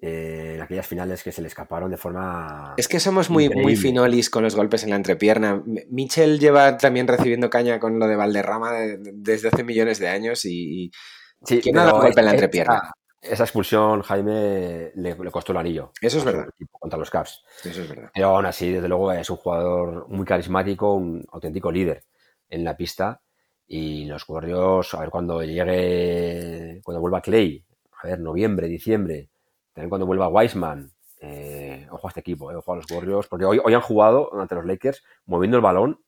eh, 0.00 0.52
en 0.54 0.60
aquellas 0.62 0.86
finales 0.86 1.24
que 1.24 1.32
se 1.32 1.42
le 1.42 1.48
escaparon 1.48 1.90
de 1.90 1.96
forma. 1.96 2.74
Es 2.76 2.86
que 2.86 3.00
somos 3.00 3.28
muy, 3.28 3.48
muy 3.48 3.74
finolis 3.74 4.30
con 4.30 4.44
los 4.44 4.54
golpes 4.54 4.84
en 4.84 4.90
la 4.90 4.96
entrepierna. 4.96 5.64
Michel 5.90 6.38
lleva 6.38 6.76
también 6.76 7.08
recibiendo 7.08 7.50
caña 7.50 7.80
con 7.80 7.98
lo 7.98 8.06
de 8.06 8.14
Valderrama 8.14 8.72
desde 8.98 9.48
hace 9.48 9.64
millones 9.64 9.98
de 9.98 10.08
años 10.08 10.44
y. 10.44 10.92
Sí, 11.44 11.60
¿Quién 11.60 11.78
ha 11.78 11.90
golpe 11.90 12.20
en 12.20 12.26
la 12.26 12.32
entrepierna? 12.32 12.92
Esa 13.24 13.44
expulsión, 13.44 14.02
Jaime, 14.02 14.92
le, 14.94 15.16
costó 15.30 15.52
el 15.52 15.58
anillo. 15.58 15.92
Eso 16.00 16.18
es 16.18 16.24
verdad. 16.24 16.48
Contra 16.70 16.98
los 16.98 17.10
Caps. 17.10 17.42
Eso 17.64 17.82
es 17.82 17.88
verdad. 17.88 18.10
Pero 18.14 18.28
aún 18.28 18.46
así, 18.46 18.70
desde 18.70 18.88
luego, 18.88 19.12
es 19.12 19.28
un 19.30 19.36
jugador 19.36 20.08
muy 20.08 20.24
carismático, 20.24 20.94
un 20.94 21.24
auténtico 21.32 21.72
líder 21.72 22.04
en 22.48 22.64
la 22.64 22.76
pista. 22.76 23.20
Y 23.66 24.04
los 24.04 24.28
Warriors, 24.28 24.94
a 24.94 25.00
ver 25.00 25.10
cuando 25.10 25.42
llegue, 25.42 26.80
cuando 26.84 27.00
vuelva 27.00 27.22
Clay, 27.22 27.64
a 28.02 28.06
ver, 28.06 28.20
noviembre, 28.20 28.68
diciembre, 28.68 29.30
también 29.72 29.88
cuando 29.88 30.06
vuelva 30.06 30.28
Wiseman, 30.28 30.92
eh, 31.20 31.86
ojo 31.90 32.06
a 32.06 32.10
este 32.10 32.20
equipo, 32.20 32.52
eh, 32.52 32.56
ojo 32.56 32.72
a 32.74 32.76
los 32.76 32.90
Warriors, 32.90 33.26
porque 33.26 33.46
hoy, 33.46 33.58
hoy 33.64 33.72
han 33.72 33.80
jugado 33.80 34.38
ante 34.38 34.54
los 34.54 34.66
Lakers 34.66 35.02
moviendo 35.24 35.56
el 35.56 35.62
balón 35.62 36.04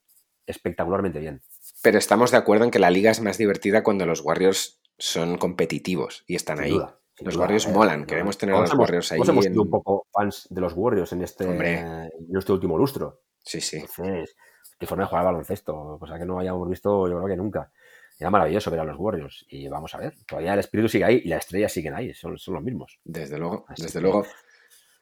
espectacularmente 0.47 1.19
bien. 1.19 1.43
Pero 1.83 1.99
estamos 1.99 2.31
de 2.31 2.37
acuerdo 2.37 2.65
en 2.65 2.71
que 2.71 2.79
la 2.79 2.91
liga 2.91 3.11
es 3.11 3.21
más 3.21 3.39
divertida 3.39 3.83
cuando 3.83 4.07
los 4.07 4.21
Warriors 4.21 4.81
son 4.99 5.39
competitivos 5.39 6.25
y 6.27 6.37
están 6.37 6.61
ahí. 6.61 6.79
Los 7.21 7.37
Warriors 7.37 7.69
molan, 7.69 8.05
queremos 8.05 8.37
tener 8.37 8.55
a 8.55 8.61
los 8.61 8.75
Warriors 8.75 9.13
ahí. 9.13 9.21
hemos 9.27 9.45
sido 9.45 9.63
un 9.63 9.71
poco 9.71 10.07
fans 10.13 10.47
de 10.51 10.61
los 10.61 10.75
Warriors 10.75 11.13
en 11.13 11.23
este, 11.23 11.45
en 11.45 12.37
este 12.37 12.53
último 12.53 12.77
lustro. 12.77 13.23
Sí, 13.43 13.61
sí. 13.61 13.79
Entonces, 13.79 14.37
qué 14.79 14.87
forma 14.87 15.05
de 15.05 15.09
jugar 15.09 15.21
al 15.21 15.33
baloncesto, 15.33 15.97
cosa 15.99 16.19
que 16.19 16.27
no 16.27 16.39
hayamos 16.39 16.69
visto 16.69 17.09
yo 17.09 17.17
creo 17.17 17.29
que 17.29 17.37
nunca. 17.37 17.71
Era 18.19 18.31
maravilloso 18.31 18.71
ver 18.71 18.81
a 18.81 18.85
los 18.85 18.97
Warriors 18.99 19.45
y 19.49 19.69
vamos 19.69 19.95
a 19.95 19.99
ver, 19.99 20.15
todavía 20.27 20.55
el 20.55 20.61
espíritu 20.61 20.89
sigue 20.89 21.05
ahí 21.05 21.23
y 21.25 21.29
las 21.29 21.41
estrellas 21.45 21.73
siguen 21.73 21.95
ahí, 21.95 22.15
son, 22.15 22.39
son 22.39 22.55
los 22.55 22.63
mismos. 22.63 22.99
Desde 23.05 23.39
luego, 23.39 23.67
desde 23.77 24.01
luego. 24.01 24.23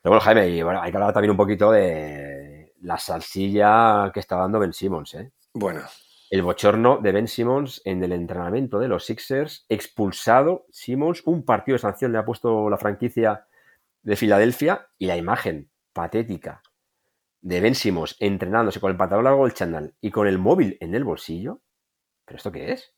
Pero 0.02 0.10
bueno, 0.10 0.20
Jaime, 0.20 0.48
y 0.48 0.62
bueno, 0.62 0.82
hay 0.82 0.90
que 0.90 0.96
hablar 0.96 1.14
también 1.14 1.30
un 1.30 1.36
poquito 1.36 1.70
de 1.70 2.74
la 2.82 2.98
salsilla 2.98 4.10
que 4.12 4.20
está 4.20 4.36
dando 4.36 4.58
Ben 4.58 4.72
Simmons, 4.72 5.14
¿eh? 5.14 5.32
Bueno, 5.54 5.80
el 6.34 6.42
bochorno 6.42 6.98
de 6.98 7.12
Ben 7.12 7.28
Simmons 7.28 7.80
en 7.84 8.02
el 8.02 8.10
entrenamiento 8.10 8.80
de 8.80 8.88
los 8.88 9.06
Sixers, 9.06 9.66
expulsado 9.68 10.66
Simmons, 10.72 11.22
un 11.26 11.44
partido 11.44 11.74
de 11.74 11.78
sanción 11.78 12.10
le 12.10 12.18
ha 12.18 12.24
puesto 12.24 12.68
la 12.68 12.76
franquicia 12.76 13.46
de 14.02 14.16
Filadelfia 14.16 14.88
y 14.98 15.06
la 15.06 15.16
imagen 15.16 15.70
patética 15.92 16.60
de 17.40 17.60
Ben 17.60 17.76
Simmons 17.76 18.16
entrenándose 18.18 18.80
con 18.80 18.90
el 18.90 18.96
pantalón 18.96 19.26
largo 19.26 19.44
del 19.44 19.54
chandal 19.54 19.94
y 20.00 20.10
con 20.10 20.26
el 20.26 20.38
móvil 20.38 20.76
en 20.80 20.96
el 20.96 21.04
bolsillo. 21.04 21.60
¿Pero 22.24 22.38
esto 22.38 22.50
qué 22.50 22.72
es? 22.72 22.92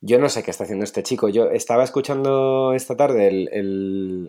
Yo 0.00 0.18
no 0.18 0.28
sé 0.28 0.42
qué 0.42 0.50
está 0.50 0.64
haciendo 0.64 0.82
este 0.84 1.04
chico. 1.04 1.28
Yo 1.28 1.50
estaba 1.50 1.84
escuchando 1.84 2.72
esta 2.72 2.96
tarde 2.96 3.28
el, 3.28 4.28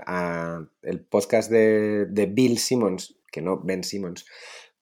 podcast 1.10 1.50
de, 1.50 2.30
Bill 2.32 2.60
Simmons, 2.60 3.18
que 3.32 3.42
no 3.42 3.60
Ben 3.60 3.84
Simmons, 3.84 4.28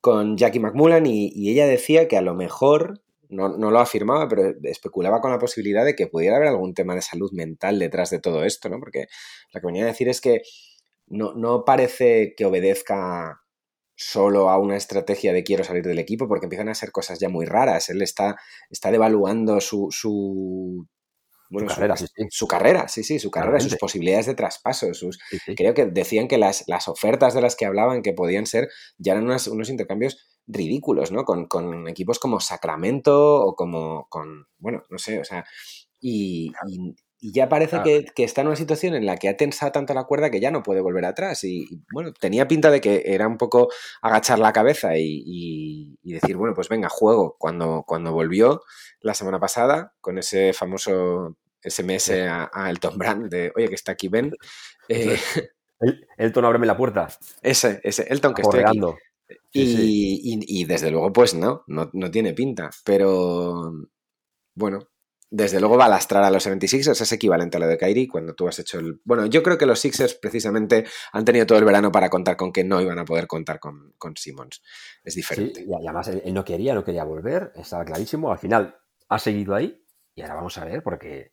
con 0.01 0.35
Jackie 0.35 0.59
McMullan 0.59 1.05
y, 1.05 1.49
ella 1.49 1.65
decía 1.65 2.09
que 2.09 2.17
a 2.17 2.21
lo 2.21 2.33
mejor 2.33 3.03
no, 3.29 3.49
lo 3.49 3.79
afirmaba, 3.79 4.27
pero 4.27 4.53
especulaba 4.63 5.21
con 5.21 5.31
la 5.31 5.39
posibilidad 5.39 5.85
de 5.85 5.95
que 5.95 6.07
pudiera 6.07 6.37
haber 6.37 6.49
algún 6.49 6.73
tema 6.73 6.95
de 6.95 7.01
salud 7.01 7.31
mental 7.33 7.79
detrás 7.79 8.09
de 8.09 8.19
todo 8.19 8.43
esto, 8.43 8.69
¿no? 8.69 8.79
Porque 8.79 9.07
lo 9.53 9.61
que 9.61 9.67
venía 9.67 9.83
a 9.83 9.87
decir 9.87 10.09
es 10.09 10.21
que 10.21 10.41
no, 11.07 11.33
no 11.33 11.65
parece 11.65 12.33
que 12.35 12.45
obedezca 12.45 13.41
solo 13.95 14.49
a 14.49 14.59
una 14.59 14.77
estrategia 14.77 15.33
de 15.33 15.43
quiero 15.43 15.63
salir 15.63 15.83
del 15.83 15.99
equipo, 15.99 16.27
porque 16.27 16.45
empiezan 16.45 16.69
a 16.69 16.75
ser 16.75 16.91
cosas 16.91 17.19
ya 17.19 17.29
muy 17.29 17.45
raras. 17.45 17.89
Él 17.89 18.01
está, 18.01 18.37
está 18.69 18.91
devaluando 18.91 19.59
su, 19.59 19.87
su 19.91 20.87
bueno, 21.49 21.69
su, 21.69 21.75
carrera, 21.75 21.97
sí, 21.97 22.05
sí. 22.13 22.27
su 22.29 22.47
carrera, 22.47 22.87
sí, 22.87 23.03
sí, 23.03 23.19
su 23.19 23.31
carrera, 23.31 23.59
sus 23.59 23.75
posibilidades 23.77 24.27
de 24.27 24.35
traspaso. 24.35 24.93
Sus, 24.93 25.17
Creo 25.55 25.73
que 25.73 25.85
decían 25.85 26.27
que 26.27 26.37
las, 26.37 26.65
las, 26.67 26.87
ofertas 26.87 27.33
de 27.33 27.41
las 27.41 27.55
que 27.55 27.65
hablaban 27.65 28.01
que 28.01 28.13
podían 28.13 28.45
ser 28.45 28.69
ya 28.97 29.13
eran 29.13 29.25
unos 29.25 29.69
intercambios 29.69 30.36
ridículos, 30.47 31.11
¿no? 31.11 31.25
Con, 31.25 31.45
con, 31.47 31.87
equipos 31.87 32.19
como 32.19 32.39
Sacramento 32.39 33.43
o 33.43 33.55
como 33.55 34.07
con, 34.09 34.47
bueno, 34.57 34.83
no 34.89 34.97
sé, 34.97 35.19
o 35.19 35.25
sea, 35.25 35.45
y, 35.99 36.51
y, 36.67 36.95
ya 37.19 37.49
parece 37.49 37.81
que, 37.83 38.05
que, 38.15 38.23
está 38.23 38.41
en 38.41 38.47
una 38.47 38.55
situación 38.55 38.93
en 38.93 39.05
la 39.05 39.17
que 39.17 39.27
ha 39.27 39.35
tensado 39.35 39.71
tanto 39.71 39.93
la 39.93 40.05
cuerda 40.05 40.29
que 40.29 40.39
ya 40.39 40.51
no 40.51 40.63
puede 40.63 40.81
volver 40.81 41.03
atrás. 41.05 41.43
Y, 41.43 41.67
bueno, 41.91 42.13
tenía 42.13 42.47
pinta 42.47 42.69
de 42.69 42.79
que 42.79 43.03
era 43.05 43.27
un 43.27 43.37
poco 43.37 43.69
agachar 44.01 44.39
la 44.39 44.53
cabeza 44.53 44.97
y, 44.97 45.97
y, 46.03 46.13
decir, 46.13 46.37
bueno, 46.37 46.53
pues 46.53 46.69
venga, 46.69 46.89
juego. 46.89 47.35
Cuando, 47.39 47.83
cuando 47.87 48.13
volvió 48.13 48.61
la 49.01 49.15
semana 49.15 49.39
pasada 49.39 49.95
con 49.99 50.19
ese 50.19 50.53
famoso 50.53 51.37
SMS 51.63 52.11
a, 52.11 52.49
a 52.53 52.69
Elton 52.69 52.97
Brand 52.97 53.29
de, 53.29 53.51
oye, 53.55 53.67
que 53.67 53.75
está 53.75 53.93
aquí 53.93 54.07
Ben. 54.07 54.31
Eh, 54.87 55.17
Elton, 56.17 56.45
ábreme 56.45 56.67
la 56.67 56.77
puerta. 56.77 57.07
Ese, 57.41 57.79
ese, 57.83 58.03
Elton, 58.09 58.33
que 58.33 58.41
estoy 58.43 58.61
aquí 58.61 58.79
y, 59.51 60.65
desde 60.65 60.91
luego, 60.91 61.11
pues 61.11 61.33
no, 61.33 61.63
no, 61.67 62.11
tiene 62.11 62.33
pinta. 62.33 62.69
Pero 62.83 63.71
bueno, 64.55 64.79
desde 65.29 65.59
luego 65.59 65.77
va 65.77 65.85
a 65.85 65.89
lastrar 65.89 66.23
a 66.23 66.31
los 66.31 66.47
76ers, 66.47 67.01
es 67.01 67.11
equivalente 67.11 67.57
a 67.57 67.59
lo 67.59 67.67
de 67.67 67.77
Kyrie 67.77 68.07
cuando 68.07 68.33
tú 68.33 68.47
has 68.47 68.59
hecho 68.59 68.79
el... 68.79 69.01
Bueno, 69.03 69.25
yo 69.25 69.43
creo 69.43 69.57
que 69.57 69.65
los 69.65 69.79
Sixers 69.79 70.15
precisamente 70.15 70.85
han 71.11 71.25
tenido 71.25 71.45
todo 71.45 71.57
el 71.57 71.65
verano 71.65 71.91
para 71.91 72.09
contar 72.09 72.37
con 72.37 72.51
que 72.51 72.63
no 72.63 72.81
iban 72.81 72.99
a 72.99 73.05
poder 73.05 73.27
contar 73.27 73.59
con, 73.59 73.93
con 73.97 74.15
Simmons. 74.15 74.61
Es 75.03 75.15
diferente. 75.15 75.65
y 75.67 75.73
además 75.73 76.07
él 76.07 76.33
no 76.33 76.45
quería, 76.45 76.73
no 76.73 76.83
quería 76.83 77.03
volver, 77.03 77.51
estaba 77.55 77.83
clarísimo. 77.83 78.31
Al 78.31 78.39
final 78.39 78.77
ha 79.09 79.19
seguido 79.19 79.53
ahí 79.53 79.83
y 80.15 80.21
ahora 80.21 80.35
vamos 80.35 80.57
a 80.57 80.65
ver 80.65 80.81
porque 80.81 81.31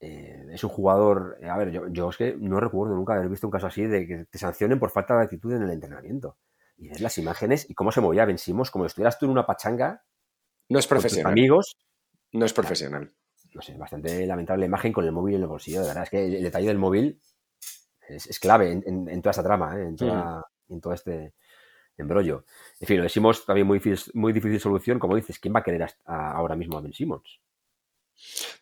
eh, 0.00 0.46
es 0.52 0.64
un 0.64 0.70
jugador... 0.70 1.38
A 1.48 1.56
ver, 1.56 1.70
yo, 1.70 1.86
yo 1.88 2.10
es 2.10 2.16
que 2.16 2.34
no 2.36 2.58
recuerdo 2.58 2.96
nunca 2.96 3.14
haber 3.14 3.28
visto 3.28 3.46
un 3.46 3.52
caso 3.52 3.68
así 3.68 3.86
de 3.86 4.06
que 4.06 4.24
te 4.24 4.38
sancionen 4.38 4.80
por 4.80 4.90
falta 4.90 5.16
de 5.16 5.22
actitud 5.22 5.52
en 5.52 5.62
el 5.62 5.70
entrenamiento 5.70 6.38
y 6.82 6.88
ves 6.88 7.00
las 7.00 7.16
imágenes 7.16 7.70
y 7.70 7.74
cómo 7.74 7.92
se 7.92 8.00
movía 8.00 8.24
Ben 8.24 8.38
como 8.72 8.86
estuvieras 8.86 9.16
tú 9.16 9.26
en 9.26 9.30
una 9.30 9.46
pachanga. 9.46 10.02
No 10.68 10.80
es 10.80 10.86
profesional. 10.88 11.30
amigos. 11.30 11.76
No 12.32 12.44
es 12.44 12.52
profesional. 12.52 13.12
No 13.54 13.62
sé, 13.62 13.76
bastante 13.76 14.26
lamentable 14.26 14.66
imagen 14.66 14.92
con 14.92 15.04
el 15.04 15.12
móvil 15.12 15.36
en 15.36 15.42
el 15.42 15.46
bolsillo, 15.46 15.82
de 15.82 15.88
verdad. 15.88 16.02
Es 16.02 16.10
que 16.10 16.24
el 16.24 16.42
detalle 16.42 16.66
del 16.66 16.78
móvil 16.78 17.20
es, 18.08 18.40
clave 18.40 18.72
en, 18.72 19.22
toda 19.22 19.30
esta 19.30 19.44
trama, 19.44 19.78
¿eh? 19.78 19.86
en, 19.86 20.80
todo 20.80 20.92
este 20.92 21.34
embrollo. 21.96 22.46
En 22.80 22.88
fin, 22.88 22.96
lo 22.96 23.04
decimos 23.04 23.46
también 23.46 23.66
muy 23.66 23.78
difícil, 23.78 24.12
muy 24.14 24.32
difícil 24.32 24.58
solución. 24.58 24.98
Como 24.98 25.14
dices, 25.14 25.38
¿quién 25.38 25.54
va 25.54 25.60
a 25.60 25.62
querer 25.62 25.88
ahora 26.04 26.56
mismo 26.56 26.78
a 26.78 26.80
Ben 26.80 26.94
Simmons? 26.94 27.38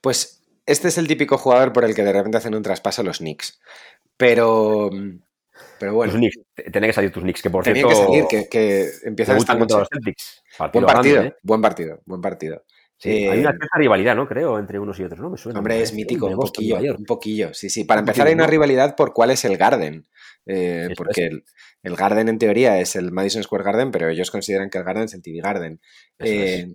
Pues 0.03 0.43
este 0.67 0.89
es 0.89 0.99
el 0.99 1.09
típico 1.09 1.39
jugador 1.39 1.73
por 1.73 1.85
el 1.85 1.95
que 1.95 2.03
de 2.03 2.12
repente 2.12 2.37
hacen 2.37 2.55
un 2.55 2.62
traspaso 2.62 3.03
los 3.03 3.19
Knicks. 3.19 3.61
Pero 4.19 4.91
pero 5.79 5.95
bueno. 5.95 6.12
Tiene 6.73 6.87
que 6.87 6.93
salir 6.93 7.11
tus 7.11 7.23
Knicks, 7.23 7.43
que 7.43 7.50
por 7.50 7.64
cierto. 7.64 7.88
que 7.88 7.95
salir, 7.95 8.25
que, 8.29 8.49
que 8.49 8.90
empiezan 9.05 9.38
esta 9.38 9.55
noche. 9.55 9.76
Los 9.79 9.88
Celtics. 9.88 10.43
buen 10.73 10.87
partido, 10.87 11.23
¿eh? 11.23 11.37
buen 11.43 11.62
partido, 11.62 12.00
buen 12.05 12.21
partido. 12.21 12.64
Sí, 12.99 13.26
hay 13.26 13.40
una 13.40 13.52
cierta 13.52 13.79
rivalidad, 13.79 14.14
¿no? 14.14 14.29
Creo, 14.29 14.59
entre 14.59 14.79
unos 14.79 15.00
y 15.00 15.05
otros, 15.05 15.21
¿no? 15.21 15.31
Me 15.31 15.38
suena. 15.38 15.59
Hombre, 15.59 15.81
es 15.81 15.95
mítico, 15.95 16.26
un 16.26 16.37
poquillo, 16.37 16.97
un 16.97 17.07
poquillo. 17.07 17.55
Sí, 17.55 17.71
sí. 17.71 17.85
Para 17.85 18.00
empezar, 18.00 18.26
hay 18.26 18.35
una 18.35 18.47
rivalidad 18.47 18.95
por 18.95 19.14
cuál 19.14 19.31
es 19.31 19.45
el 19.47 19.57
Garden. 19.57 20.07
Eh, 20.45 20.90
porque 20.97 21.26
el, 21.26 21.45
el, 21.83 21.97
Garden, 21.97 22.29
en 22.29 22.38
teoría, 22.38 22.79
es 22.79 22.97
el 22.97 23.11
Madison 23.11 23.43
Square 23.43 23.64
Garden, 23.64 23.90
pero 23.90 24.09
ellos 24.09 24.31
consideran 24.31 24.69
que 24.69 24.79
el 24.79 24.85
Garden 24.85 25.05
es 25.05 25.14
el 25.14 25.23
TV 25.23 25.40
Garden. 25.40 25.81
Eh, 26.19 26.75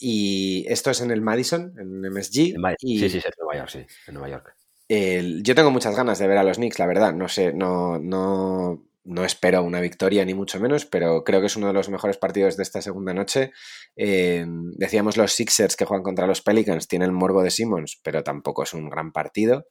y 0.00 0.64
esto 0.68 0.90
es 0.90 1.00
en 1.00 1.12
el 1.12 1.20
Madison, 1.20 1.74
en 1.78 2.00
MSG. 2.00 2.54
y... 2.80 2.98
Sí, 2.98 3.10
sí, 3.10 3.18
es 3.18 3.26
en 3.26 3.32
Nueva 3.38 3.56
York, 3.56 3.68
sí, 3.68 3.86
en 4.08 4.14
Nueva 4.14 4.28
York 4.30 4.59
yo 4.90 5.54
tengo 5.54 5.70
muchas 5.70 5.94
ganas 5.94 6.18
de 6.18 6.26
ver 6.26 6.38
a 6.38 6.42
los 6.42 6.56
Knicks, 6.56 6.78
la 6.78 6.86
verdad. 6.86 7.14
No 7.14 7.28
sé, 7.28 7.52
no, 7.52 7.98
no, 7.98 8.82
no 9.04 9.24
espero 9.24 9.62
una 9.62 9.80
victoria 9.80 10.24
ni 10.24 10.34
mucho 10.34 10.58
menos, 10.60 10.84
pero 10.84 11.24
creo 11.24 11.40
que 11.40 11.46
es 11.46 11.56
uno 11.56 11.68
de 11.68 11.72
los 11.72 11.88
mejores 11.88 12.18
partidos 12.18 12.56
de 12.56 12.62
esta 12.62 12.82
segunda 12.82 13.14
noche. 13.14 13.52
Eh, 13.96 14.44
decíamos 14.76 15.16
los 15.16 15.32
Sixers 15.32 15.76
que 15.76 15.84
juegan 15.84 16.02
contra 16.02 16.26
los 16.26 16.42
Pelicans, 16.42 16.88
tienen 16.88 17.10
el 17.10 17.14
morbo 17.14 17.42
de 17.42 17.50
Simmons, 17.50 18.00
pero 18.02 18.22
tampoco 18.22 18.64
es 18.64 18.74
un 18.74 18.90
gran 18.90 19.12
partido. 19.12 19.66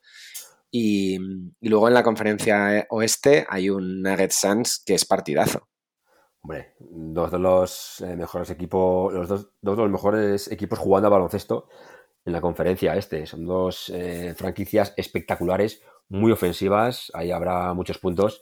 Y, 0.71 1.17
luego 1.61 1.87
en 1.87 1.95
la 1.95 2.03
conferencia 2.03 2.85
oeste 2.89 3.45
hay 3.49 3.69
un 3.69 4.01
Nuggets 4.01 4.35
Suns 4.35 4.83
que 4.85 4.93
es 4.93 5.05
partidazo. 5.05 5.67
Hombre, 6.41 6.75
dos 6.79 7.31
de 7.31 7.39
los 7.39 8.01
eh, 8.01 8.15
mejores 8.15 8.49
equipos, 8.49 9.13
los 9.13 9.27
dos, 9.27 9.49
dos, 9.61 9.75
de 9.75 9.83
los 9.83 9.91
mejores 9.91 10.49
equipos 10.49 10.79
jugando 10.79 11.07
a 11.07 11.11
baloncesto 11.11 11.67
en 12.29 12.33
la 12.33 12.41
conferencia 12.41 12.95
este. 12.95 13.25
Son 13.25 13.45
dos 13.45 13.89
eh, 13.89 14.33
franquicias 14.37 14.93
espectaculares, 14.95 15.81
muy 16.07 16.31
ofensivas, 16.31 17.11
ahí 17.13 17.31
habrá 17.31 17.73
muchos 17.73 17.97
puntos. 17.97 18.41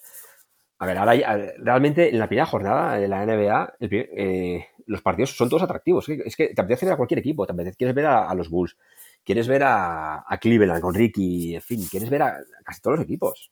A 0.79 0.85
ver, 0.85 0.97
ahora 0.97 1.13
realmente 1.57 2.09
en 2.09 2.19
la 2.19 2.27
primera 2.27 2.45
jornada 2.45 2.99
de 2.99 3.07
la 3.07 3.25
NBA 3.25 3.77
eh, 3.79 4.67
los 4.85 5.01
partidos 5.01 5.35
son 5.35 5.49
todos 5.49 5.63
atractivos. 5.63 6.07
Es 6.09 6.35
que 6.35 6.53
te 6.53 6.61
apetece 6.61 6.85
ver 6.85 6.93
a 6.93 6.97
cualquier 6.97 7.19
equipo, 7.19 7.47
te 7.47 7.53
apetece, 7.53 7.77
quieres 7.77 7.95
ver 7.95 8.05
a, 8.05 8.33
los 8.35 8.49
Bulls, 8.49 8.77
quieres 9.23 9.47
ver 9.47 9.63
a, 9.65 10.23
Cleveland 10.39 10.81
con 10.81 10.93
Ricky, 10.93 11.55
en 11.55 11.61
fin, 11.61 11.87
quieres 11.89 12.09
ver 12.09 12.21
a, 12.21 12.37
casi 12.63 12.81
todos 12.81 12.97
los 12.97 13.05
equipos. 13.05 13.51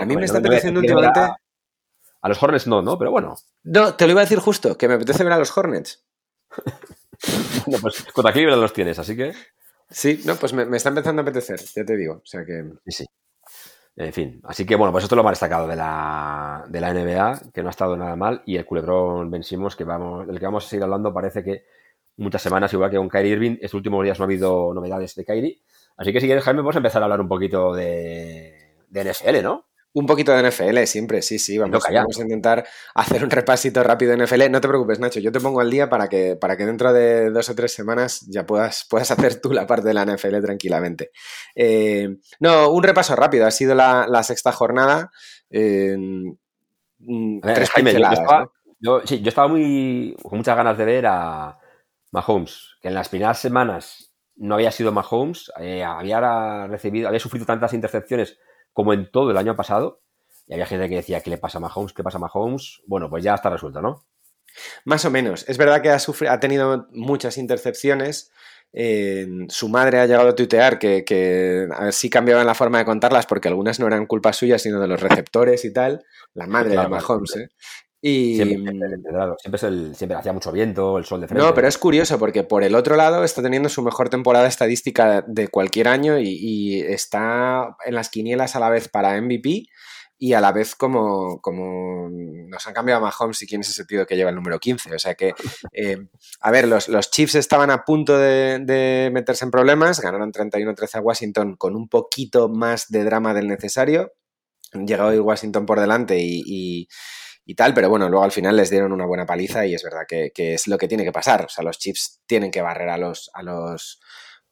a 0.00 0.04
mí 0.04 0.16
me 0.16 0.24
está 0.24 0.38
apeteciendo 0.38 0.80
últimamente... 0.80 1.20
A, 2.20 2.28
los 2.28 2.42
Hornets 2.42 2.66
no, 2.66 2.82
¿no? 2.82 2.98
Pero 2.98 3.12
bueno. 3.12 3.36
No, 3.62 3.94
te 3.94 4.06
lo 4.06 4.10
iba 4.10 4.20
a 4.22 4.24
decir 4.24 4.40
justo, 4.40 4.76
que 4.76 4.88
me 4.88 4.94
apetece 4.94 5.22
ver 5.22 5.34
a 5.34 5.38
los 5.38 5.56
Hornets. 5.56 6.04
no, 7.66 7.78
pues 7.78 8.04
contra 8.12 8.32
Cleveland 8.32 8.62
los 8.62 8.72
tienes, 8.72 8.98
así 8.98 9.16
que... 9.16 9.32
Sí, 9.90 10.20
no, 10.26 10.36
pues 10.36 10.52
me, 10.52 10.76
está 10.76 10.90
empezando 10.90 11.20
a 11.20 11.22
apetecer, 11.22 11.60
ya 11.60 11.84
te 11.84 11.96
digo. 11.96 12.14
O 12.14 12.26
sea 12.26 12.44
que. 12.44 12.64
Sí, 12.86 12.92
sí. 12.92 13.06
En 13.96 14.12
fin, 14.12 14.40
así 14.44 14.64
que 14.64 14.76
bueno, 14.76 14.92
pues 14.92 15.02
esto 15.02 15.16
es 15.16 15.16
lo 15.16 15.24
más 15.24 15.32
destacado 15.32 15.66
de 15.66 15.74
la, 15.74 16.64
de 16.68 16.80
la 16.80 16.94
NBA, 16.94 17.50
que 17.52 17.62
no 17.62 17.68
ha 17.68 17.70
estado 17.70 17.96
nada 17.96 18.14
mal, 18.14 18.42
y 18.46 18.56
el 18.56 18.64
culebrón 18.64 19.28
vencimos, 19.28 19.74
que 19.74 19.82
vamos, 19.82 20.24
del 20.26 20.38
que 20.38 20.44
vamos 20.44 20.66
a 20.66 20.68
seguir 20.68 20.84
hablando, 20.84 21.12
parece 21.12 21.42
que 21.42 21.64
muchas 22.16 22.42
semanas, 22.42 22.72
igual 22.72 22.90
que 22.90 22.96
con 22.96 23.08
Kyrie 23.08 23.32
Irving, 23.32 23.56
estos 23.56 23.74
últimos 23.74 24.04
días 24.04 24.18
no 24.18 24.24
ha 24.24 24.26
habido 24.26 24.72
novedades 24.72 25.16
de 25.16 25.24
Kyrie. 25.24 25.62
Así 25.96 26.12
que 26.12 26.20
si 26.20 26.26
quieres, 26.26 26.44
Jaime, 26.44 26.60
vamos 26.60 26.76
a 26.76 26.78
empezar 26.78 27.02
a 27.02 27.06
hablar 27.06 27.20
un 27.20 27.28
poquito 27.28 27.74
de, 27.74 28.76
de 28.88 29.04
NFL, 29.12 29.42
¿no? 29.42 29.67
Un 29.94 30.06
poquito 30.06 30.32
de 30.32 30.48
NFL, 30.48 30.84
siempre, 30.84 31.22
sí, 31.22 31.38
sí. 31.38 31.56
Vamos, 31.56 31.82
vamos, 31.90 32.18
a 32.18 32.22
intentar 32.22 32.66
hacer 32.94 33.24
un 33.24 33.30
repasito 33.30 33.82
rápido 33.82 34.14
de 34.14 34.24
NFL. 34.24 34.50
No 34.50 34.60
te 34.60 34.68
preocupes, 34.68 35.00
Nacho, 35.00 35.18
yo 35.18 35.32
te 35.32 35.40
pongo 35.40 35.60
al 35.60 35.70
día 35.70 35.88
para 35.88 36.08
que, 36.08 36.36
para 36.36 36.56
que 36.56 36.66
dentro 36.66 36.92
de 36.92 37.30
dos 37.30 37.48
o 37.48 37.54
tres 37.54 37.72
semanas 37.72 38.26
ya 38.28 38.44
puedas, 38.46 38.86
puedas 38.88 39.10
hacer 39.10 39.40
tú 39.40 39.52
la 39.52 39.66
parte 39.66 39.88
de 39.88 39.94
la 39.94 40.04
NFL 40.04 40.40
tranquilamente. 40.42 41.10
Eh, 41.54 42.18
no, 42.38 42.70
un 42.70 42.82
repaso 42.82 43.16
rápido. 43.16 43.46
Ha 43.46 43.50
sido 43.50 43.74
la, 43.74 44.22
sexta 44.22 44.52
jornada. 44.52 45.10
Mm, 45.50 47.40
tres 47.40 47.70
Jaime, 47.70 47.94
yo, 48.80 49.00
sí, 49.04 49.20
yo 49.20 49.28
estaba 49.28 49.48
muy, 49.48 50.16
con 50.22 50.38
muchas 50.38 50.56
ganas 50.56 50.78
de 50.78 50.84
ver 50.84 51.06
a 51.06 51.58
Mahomes, 52.12 52.76
que 52.80 52.88
en 52.88 52.94
las 52.94 53.08
primeras 53.08 53.38
semanas 53.40 54.12
no 54.36 54.54
había 54.54 54.70
sido 54.70 54.92
Mahomes, 54.92 55.50
eh, 55.58 55.82
había 55.82 56.66
recibido, 56.68 57.08
había 57.08 57.18
sufrido 57.18 57.44
tantas 57.44 57.72
intercepciones 57.72 58.38
como 58.78 58.92
en 58.92 59.10
todo 59.10 59.32
el 59.32 59.36
año 59.36 59.56
pasado. 59.56 60.02
Y 60.46 60.52
había 60.52 60.64
gente 60.64 60.88
que 60.88 60.94
decía, 60.94 61.20
¿qué 61.20 61.30
le 61.30 61.38
pasa 61.38 61.58
a 61.58 61.60
Mahomes? 61.60 61.92
¿Qué 61.92 62.04
pasa 62.04 62.18
a 62.18 62.20
Mahomes? 62.20 62.80
Bueno, 62.86 63.10
pues 63.10 63.24
ya 63.24 63.34
está 63.34 63.50
resuelto, 63.50 63.82
¿no? 63.82 64.06
Más 64.84 65.04
o 65.04 65.10
menos. 65.10 65.44
Es 65.48 65.58
verdad 65.58 65.82
que 65.82 65.90
ha, 65.90 65.98
ha 66.30 66.38
tenido 66.38 66.86
muchas 66.92 67.38
intercepciones. 67.38 68.30
su 69.48 69.68
madre 69.68 69.98
ha 69.98 70.06
llegado 70.06 70.28
a 70.28 70.34
tuitear 70.36 70.78
que, 70.78 71.04
que 71.04 71.66
a 71.74 71.84
ver 71.86 71.92
si 71.92 72.08
cambiaban 72.08 72.46
la 72.46 72.54
forma 72.54 72.78
de 72.78 72.84
contarlas 72.84 73.26
porque 73.26 73.48
algunas 73.48 73.80
no 73.80 73.88
eran 73.88 74.06
culpa 74.06 74.32
suya, 74.32 74.60
sino 74.60 74.78
de 74.78 74.86
los 74.86 75.00
receptores 75.00 75.64
y 75.64 75.72
tal. 75.72 76.04
La 76.34 76.46
madre 76.46 76.76
de 76.76 76.88
Mahomes, 76.88 77.34
¿eh? 77.34 77.48
Y... 78.00 78.36
Siempre, 78.36 78.72
siempre, 79.38 79.94
siempre, 79.94 80.16
hacía 80.16 80.32
mucho 80.32 80.52
viento, 80.52 80.98
el 80.98 81.04
sol 81.04 81.20
de 81.20 81.26
frente. 81.26 81.44
No, 81.44 81.52
pero 81.52 81.66
es 81.66 81.78
curioso 81.78 82.18
porque 82.18 82.44
por 82.44 82.62
el 82.62 82.74
otro 82.76 82.96
lado 82.96 83.24
está 83.24 83.42
teniendo 83.42 83.68
su 83.68 83.82
mejor 83.82 84.08
temporada 84.08 84.46
estadística 84.46 85.24
de 85.26 85.48
cualquier 85.48 85.88
año 85.88 86.18
y, 86.18 86.80
está 86.80 87.76
en 87.84 87.94
las 87.94 88.08
quinielas 88.08 88.54
a 88.54 88.60
la 88.60 88.70
vez 88.70 88.88
para 88.88 89.20
MVP 89.20 89.64
y 90.20 90.32
a 90.32 90.40
la 90.40 90.52
vez 90.52 90.74
como, 90.74 91.40
como 91.40 92.08
nos 92.10 92.66
han 92.66 92.74
cambiado 92.74 93.04
a 93.04 93.10
Mahomes 93.10 93.42
y 93.42 93.46
quién 93.46 93.62
es 93.62 93.70
ese 93.70 93.84
tío 93.84 94.06
que 94.06 94.16
lleva 94.16 94.30
el 94.30 94.36
número 94.36 94.58
15. 94.58 94.94
O 94.94 94.98
sea 94.98 95.14
que, 95.14 95.32
eh, 95.72 95.96
a 96.40 96.50
ver, 96.50 96.68
los, 96.68 96.88
los, 96.88 97.10
Chiefs 97.10 97.34
estaban 97.34 97.70
a 97.70 97.84
punto 97.84 98.16
de, 98.16 99.10
meterse 99.12 99.44
en 99.44 99.50
problemas, 99.50 100.00
ganaron 100.00 100.32
31-13 100.32 100.96
a 100.96 101.00
Washington 101.00 101.56
con 101.56 101.74
un 101.74 101.88
poquito 101.88 102.48
más 102.48 102.88
de 102.88 103.04
drama 103.04 103.34
del 103.34 103.48
necesario. 103.48 104.12
Llegó 104.72 105.06
hoy 105.06 105.18
Washington 105.18 105.66
por 105.66 105.80
delante 105.80 106.18
y 106.20 106.86
y 107.27 107.27
tal, 107.54 107.74
pero 107.74 107.88
bueno, 107.88 108.08
luego 108.08 108.24
al 108.24 108.32
final 108.32 108.56
les 108.56 108.70
dieron 108.70 108.92
una 108.92 109.06
buena 109.06 109.26
paliza 109.26 109.66
y 109.66 109.74
es 109.74 109.82
verdad 109.82 110.06
que, 110.06 110.32
es 110.36 110.66
lo 110.66 110.78
que 110.78 110.88
tiene 110.88 111.04
que 111.04 111.12
pasar. 111.12 111.46
O 111.46 111.48
sea, 111.48 111.64
los 111.64 111.78
Chips 111.78 112.20
tienen 112.26 112.50
que 112.50 112.62
barrer 112.62 112.90
a 112.90 112.98
los, 112.98 113.30
a 113.32 113.42
los, 113.42 114.00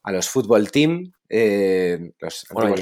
a 0.03 0.11
los 0.11 0.29
fútbol 0.29 0.71
team, 0.71 1.11
eh, 1.29 2.11
los 2.19 2.45
bueno, 2.51 2.75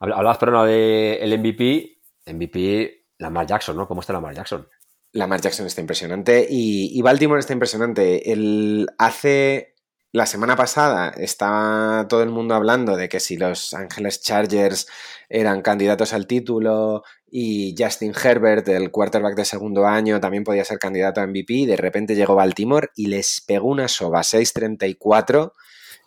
hablabas, 0.00 0.38
perdona, 0.38 0.64
del 0.64 1.38
MVP, 1.38 1.98
MVP 2.26 3.06
Lamar 3.18 3.46
Jackson, 3.46 3.76
¿no? 3.76 3.86
¿Cómo 3.86 4.00
está 4.00 4.12
Lamar 4.12 4.34
Jackson? 4.34 4.66
Lamar 5.12 5.40
Jackson 5.40 5.66
está 5.66 5.80
impresionante 5.80 6.46
y, 6.48 6.98
y 6.98 7.02
Baltimore 7.02 7.40
está 7.40 7.52
impresionante. 7.52 8.32
El, 8.32 8.86
hace 8.98 9.75
la 10.16 10.24
semana 10.24 10.56
pasada 10.56 11.12
estaba 11.18 12.08
todo 12.08 12.22
el 12.22 12.30
mundo 12.30 12.54
hablando 12.54 12.96
de 12.96 13.06
que 13.06 13.20
si 13.20 13.36
los 13.36 13.74
Ángeles 13.74 14.22
Chargers 14.22 14.86
eran 15.28 15.60
candidatos 15.60 16.14
al 16.14 16.26
título 16.26 17.02
y 17.30 17.74
Justin 17.76 18.14
Herbert, 18.14 18.66
el 18.68 18.90
quarterback 18.90 19.36
de 19.36 19.44
segundo 19.44 19.86
año, 19.86 20.18
también 20.18 20.42
podía 20.42 20.64
ser 20.64 20.78
candidato 20.78 21.20
a 21.20 21.26
MVP. 21.26 21.66
De 21.66 21.76
repente 21.76 22.14
llegó 22.14 22.34
Baltimore 22.34 22.88
y 22.96 23.08
les 23.08 23.42
pegó 23.42 23.68
una 23.68 23.88
soba 23.88 24.20
6-34. 24.22 25.52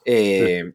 Eh, 0.06 0.74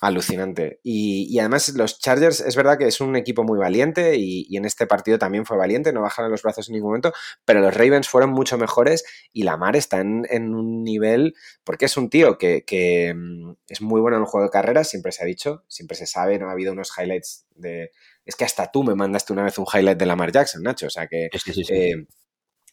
alucinante. 0.00 0.80
Y, 0.82 1.38
además 1.38 1.70
los 1.74 1.98
Chargers 1.98 2.40
es 2.40 2.56
verdad 2.56 2.78
que 2.78 2.86
es 2.86 3.00
un 3.00 3.16
equipo 3.16 3.44
muy 3.44 3.58
valiente 3.58 4.16
y, 4.16 4.56
en 4.56 4.64
este 4.64 4.86
partido 4.86 5.18
también 5.18 5.46
fue 5.46 5.56
valiente, 5.56 5.92
no 5.92 6.02
bajaron 6.02 6.30
los 6.30 6.42
brazos 6.42 6.68
en 6.68 6.74
ningún 6.74 6.90
momento, 6.90 7.12
pero 7.44 7.60
los 7.60 7.74
Ravens 7.74 8.08
fueron 8.08 8.30
mucho 8.30 8.58
mejores 8.58 9.04
y 9.32 9.42
Lamar 9.42 9.76
está 9.76 10.00
en, 10.00 10.54
un 10.54 10.82
nivel, 10.82 11.34
porque 11.64 11.86
es 11.86 11.96
un 11.96 12.10
tío 12.10 12.38
que, 12.38 13.14
mm, 13.14 13.52
es 13.68 13.80
muy 13.80 14.00
bueno 14.00 14.16
en 14.16 14.22
el 14.22 14.28
juego 14.28 14.46
de 14.46 14.50
carreras, 14.50 14.88
siempre 14.88 15.12
se 15.12 15.22
ha 15.22 15.26
dicho, 15.26 15.64
siempre 15.68 15.96
se 15.96 16.06
sabe, 16.06 16.38
no 16.38 16.48
ha 16.48 16.52
habido 16.52 16.72
unos 16.72 16.92
highlights 16.96 17.46
de... 17.54 17.90
Es 18.24 18.36
que 18.36 18.44
hasta 18.44 18.70
tú 18.70 18.84
me 18.84 18.94
mandaste 18.94 19.32
una 19.32 19.44
vez 19.44 19.58
un 19.58 19.66
highlight 19.72 19.98
de 19.98 20.06
Lamar 20.06 20.32
Jackson, 20.32 20.62
Nacho, 20.62 20.86
o 20.86 20.90
sea 20.90 21.06
que... 21.06 21.30
Eh, 21.70 22.06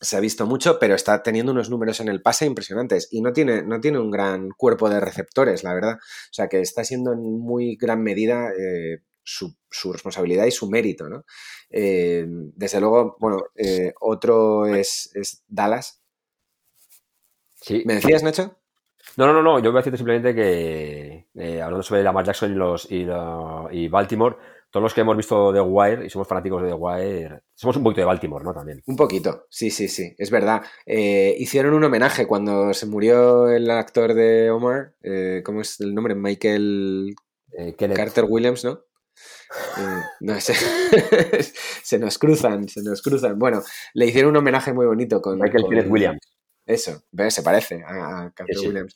se 0.05 0.15
ha 0.15 0.19
visto 0.19 0.45
mucho, 0.45 0.77
pero 0.79 0.95
está 0.95 1.21
teniendo 1.23 1.51
unos 1.51 1.69
números 1.69 1.99
en 1.99 2.07
el 2.07 2.21
pase 2.21 2.45
impresionantes 2.45 3.09
y 3.11 3.21
no 3.21 3.33
tiene, 3.33 3.63
no 3.63 3.79
tiene 3.81 3.99
un 3.99 4.11
gran 4.11 4.49
cuerpo 4.51 4.89
de 4.89 4.99
receptores, 4.99 5.63
la 5.63 5.73
verdad. 5.73 5.95
O 5.95 6.33
sea 6.33 6.47
que 6.47 6.61
está 6.61 6.83
siendo 6.83 7.13
en 7.13 7.21
muy 7.21 7.75
gran 7.75 8.01
medida 8.01 8.51
eh, 8.57 8.99
su, 9.23 9.55
responsabilidad 9.91 10.45
y 10.45 10.51
su 10.51 10.69
mérito, 10.69 11.09
¿no? 11.09 11.25
Eh, 11.69 12.25
desde 12.27 12.79
luego, 12.79 13.17
bueno, 13.19 13.43
eh, 13.55 13.93
otro 13.99 14.67
es, 14.67 15.43
Dallas. 15.47 16.01
Sí. 17.55 17.83
¿Me 17.85 17.95
decías, 17.95 18.23
Nacho? 18.23 18.57
No, 19.17 19.27
no, 19.27 19.41
no, 19.41 19.59
yo 19.59 19.71
voy 19.71 19.79
a 19.79 19.81
decirte 19.81 19.97
simplemente 19.97 20.35
que, 20.35 21.25
hablando 21.61 21.83
sobre 21.83 22.03
Lamar 22.03 22.25
Jackson 22.25 22.51
y, 22.51 22.55
los, 22.55 22.91
y, 22.91 23.07
y 23.71 23.87
Baltimore, 23.87 24.37
todos 24.75 24.83
los 24.83 24.93
que 24.93 24.99
hemos 24.99 25.15
visto 25.15 25.53
The 25.53 25.61
Wire 25.61 26.05
y 26.05 26.09
somos 26.09 26.27
fanáticos 26.27 26.61
de 26.61 26.67
The 26.67 26.73
Wire, 26.73 27.43
somos 27.53 27.77
un 27.77 27.83
poquito 27.83 28.01
de 28.01 28.07
Baltimore, 28.07 28.43
¿no? 28.43 28.53
También. 28.53 28.83
Un 28.87 28.97
poquito, 28.97 29.45
sí, 29.49 29.71
sí, 29.71 29.87
sí, 29.87 30.13
es 30.17 30.29
verdad. 30.29 30.63
Eh, 30.85 31.33
hicieron 31.39 31.75
un 31.75 31.85
homenaje 31.85 32.27
cuando 32.27 32.73
se 32.73 32.85
murió 32.85 33.47
el 33.47 33.71
actor 33.71 34.13
de 34.13 34.51
Omar, 34.51 34.93
eh, 35.01 35.43
¿cómo 35.45 35.61
es 35.61 35.79
el 35.79 35.95
nombre? 35.95 36.13
Michael 36.13 37.15
eh, 37.57 37.73
Carter 37.77 38.25
Williams, 38.27 38.65
¿no? 38.65 38.81
no 40.19 40.41
sé, 40.41 40.55
se 41.81 41.97
nos 41.97 42.17
cruzan, 42.17 42.67
se 42.67 42.83
nos 42.83 43.01
cruzan. 43.01 43.39
Bueno, 43.39 43.63
le 43.93 44.07
hicieron 44.07 44.31
un 44.31 44.37
homenaje 44.39 44.73
muy 44.73 44.87
bonito 44.87 45.21
con 45.21 45.39
Michael 45.39 45.67
Kenneth 45.69 45.89
Williams. 45.89 46.19
Eso, 46.65 47.01
se 47.29 47.43
parece 47.43 47.81
a, 47.87 48.29
Carter 48.35 48.57
Williams. 48.59 48.93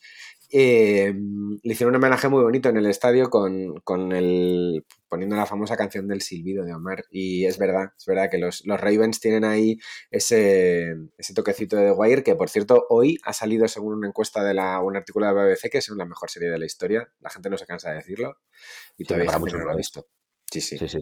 Eh, 0.52 1.14
le 1.62 1.72
hicieron 1.72 1.94
un 1.94 2.02
homenaje 2.02 2.28
muy 2.28 2.42
bonito 2.42 2.68
en 2.68 2.76
el 2.76 2.86
estadio 2.86 3.30
con, 3.30 4.12
el 4.12 4.84
poniendo 5.08 5.36
la 5.36 5.46
famosa 5.46 5.76
canción 5.76 6.08
del 6.08 6.22
silbido 6.22 6.64
de 6.64 6.74
Omar. 6.74 7.04
Y 7.10 7.46
es 7.46 7.58
verdad, 7.58 7.92
es 7.96 8.06
verdad 8.06 8.30
que 8.30 8.38
los, 8.38 8.62
Ravens 8.64 9.20
tienen 9.20 9.44
ahí 9.44 9.78
ese, 10.10 10.96
ese, 11.18 11.34
toquecito 11.34 11.76
de 11.76 11.86
The 11.86 11.92
Wire, 11.92 12.22
que 12.22 12.34
por 12.34 12.48
cierto, 12.48 12.86
hoy 12.88 13.18
ha 13.24 13.32
salido 13.32 13.68
según 13.68 13.94
una 13.94 14.08
encuesta 14.08 14.42
de 14.42 14.54
la, 14.54 14.80
un 14.80 14.96
artículo 14.96 15.26
de 15.26 15.34
la 15.34 15.44
BBC, 15.44 15.70
que 15.70 15.78
es 15.78 15.88
la 15.90 16.04
mejor 16.04 16.30
serie 16.30 16.50
de 16.50 16.58
la 16.58 16.66
historia. 16.66 17.08
La 17.20 17.30
gente 17.30 17.50
no 17.50 17.58
se 17.58 17.66
cansa 17.66 17.90
de 17.90 17.96
decirlo. 17.96 18.38
Y 18.98 19.04
todavía 19.04 19.38
no 19.38 19.64
lo 19.64 19.70
ha 19.70 19.76
visto. 19.76 20.08
Sí, 20.50 20.60
sí. 20.60 20.78
sí, 20.78 21.00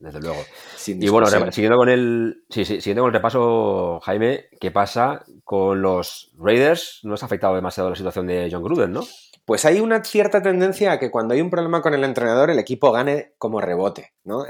Desde 0.00 0.18
luego. 0.18 0.42
y 0.86 1.08
bueno, 1.10 1.26
siguiendo 1.52 1.76
con 1.76 1.90
el. 1.90 2.44
Sí, 2.48 2.64
sí, 2.64 2.80
siguiendo 2.80 3.02
con 3.02 3.10
el 3.10 3.14
repaso, 3.14 4.00
Jaime, 4.00 4.46
¿qué 4.58 4.70
pasa 4.70 5.22
con 5.44 5.82
los 5.82 6.32
Raiders? 6.38 7.00
No 7.02 7.12
ha 7.12 7.16
afectado 7.16 7.54
demasiado 7.54 7.90
la 7.90 7.96
situación 7.96 8.26
de 8.26 8.48
John 8.50 8.62
Gruden, 8.62 8.92
¿no? 8.92 9.02
Pues 9.44 9.66
hay 9.66 9.78
una 9.80 10.02
cierta 10.02 10.42
tendencia 10.42 10.92
a 10.92 10.98
que 10.98 11.10
cuando 11.10 11.34
hay 11.34 11.42
un 11.42 11.50
problema 11.50 11.82
con 11.82 11.92
el 11.92 12.04
entrenador, 12.04 12.48
el 12.48 12.58
equipo 12.58 12.92
gane 12.92 13.34
como 13.36 13.60
rebote, 13.60 14.14
¿no? 14.24 14.46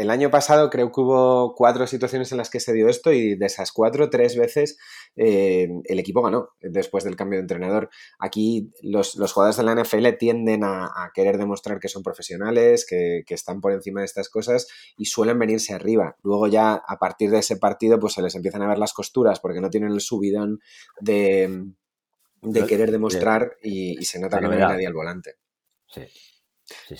El 0.00 0.10
año 0.10 0.30
pasado 0.30 0.70
creo 0.70 0.90
que 0.90 1.00
hubo 1.00 1.54
cuatro 1.54 1.86
situaciones 1.86 2.32
en 2.32 2.38
las 2.38 2.48
que 2.48 2.58
se 2.58 2.72
dio 2.72 2.88
esto 2.88 3.12
y 3.12 3.36
de 3.36 3.46
esas 3.46 3.70
cuatro, 3.70 4.08
tres 4.08 4.36
veces 4.36 4.78
eh, 5.14 5.68
el 5.84 5.98
equipo 5.98 6.22
ganó 6.22 6.50
después 6.60 7.04
del 7.04 7.16
cambio 7.16 7.38
de 7.38 7.42
entrenador. 7.42 7.90
Aquí 8.18 8.72
los, 8.82 9.12
jugadores 9.32 9.56
de 9.58 9.62
la 9.62 9.74
NFL 9.74 10.16
tienden 10.18 10.64
a, 10.64 11.10
querer 11.14 11.36
demostrar 11.36 11.80
que 11.80 11.88
son 11.88 12.02
profesionales, 12.02 12.86
que, 12.88 13.24
están 13.28 13.60
por 13.60 13.72
encima 13.72 14.00
de 14.00 14.06
estas 14.06 14.28
cosas 14.28 14.68
y 14.96 15.04
suelen 15.04 15.38
venirse 15.38 15.74
arriba. 15.74 16.16
Luego 16.22 16.46
ya 16.46 16.74
a 16.74 16.98
partir 16.98 17.30
de 17.30 17.38
ese 17.38 17.56
partido 17.56 18.00
pues 18.00 18.14
se 18.14 18.22
les 18.22 18.34
empiezan 18.34 18.62
a 18.62 18.68
ver 18.68 18.78
las 18.78 18.92
costuras 18.92 19.38
porque 19.38 19.60
no 19.60 19.70
tienen 19.70 19.92
el 19.92 20.00
subidón 20.00 20.60
de, 21.00 21.66
de 22.40 22.66
querer 22.66 22.90
demostrar 22.90 23.56
y, 23.62 24.02
se 24.04 24.18
nota 24.18 24.38
que 24.38 24.46
no 24.46 24.52
hay 24.52 24.58
nadie 24.58 24.86
al 24.86 24.94
volante. 24.94 25.36
Sí. 25.86 26.02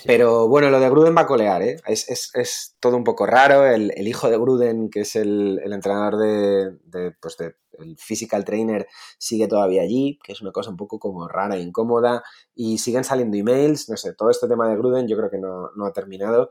Pero 0.05 0.49
bueno, 0.49 0.71
lo 0.71 0.81
de 0.81 0.91
Gruden 0.91 1.17
va 1.17 1.23
a 1.23 1.27
colear, 1.27 1.63
¿eh? 1.63 1.77
Es, 1.87 2.77
todo 2.81 2.97
un 2.97 3.05
poco 3.05 3.27
raro. 3.27 3.67
El, 3.67 4.07
hijo 4.07 4.29
de 4.31 4.39
Gruden, 4.39 4.91
que 4.91 5.01
es 5.01 5.17
el, 5.17 5.61
entrenador 5.65 6.17
de, 6.17 7.13
pues 7.21 7.37
de, 7.37 7.57
el 7.79 7.97
physical 7.97 8.45
trainer, 8.45 8.87
sigue 9.19 9.49
todavía 9.49 9.83
allí, 9.83 10.19
que 10.23 10.33
es 10.33 10.41
una 10.41 10.53
cosa 10.53 10.71
un 10.71 10.77
poco 10.77 10.99
como 10.99 11.29
rara 11.29 11.57
e 11.57 11.61
incómoda. 11.61 12.23
Y 12.55 12.79
siguen 12.79 13.05
saliendo 13.05 13.37
emails, 13.37 13.89
no 13.89 13.97
sé, 13.97 14.15
todo 14.15 14.31
este 14.31 14.49
tema 14.49 14.69
de 14.69 14.77
Gruden 14.77 15.09
yo 15.09 15.17
creo 15.17 15.31
que 15.31 15.39
no, 15.39 15.71
ha 15.87 15.93
terminado. 15.93 16.51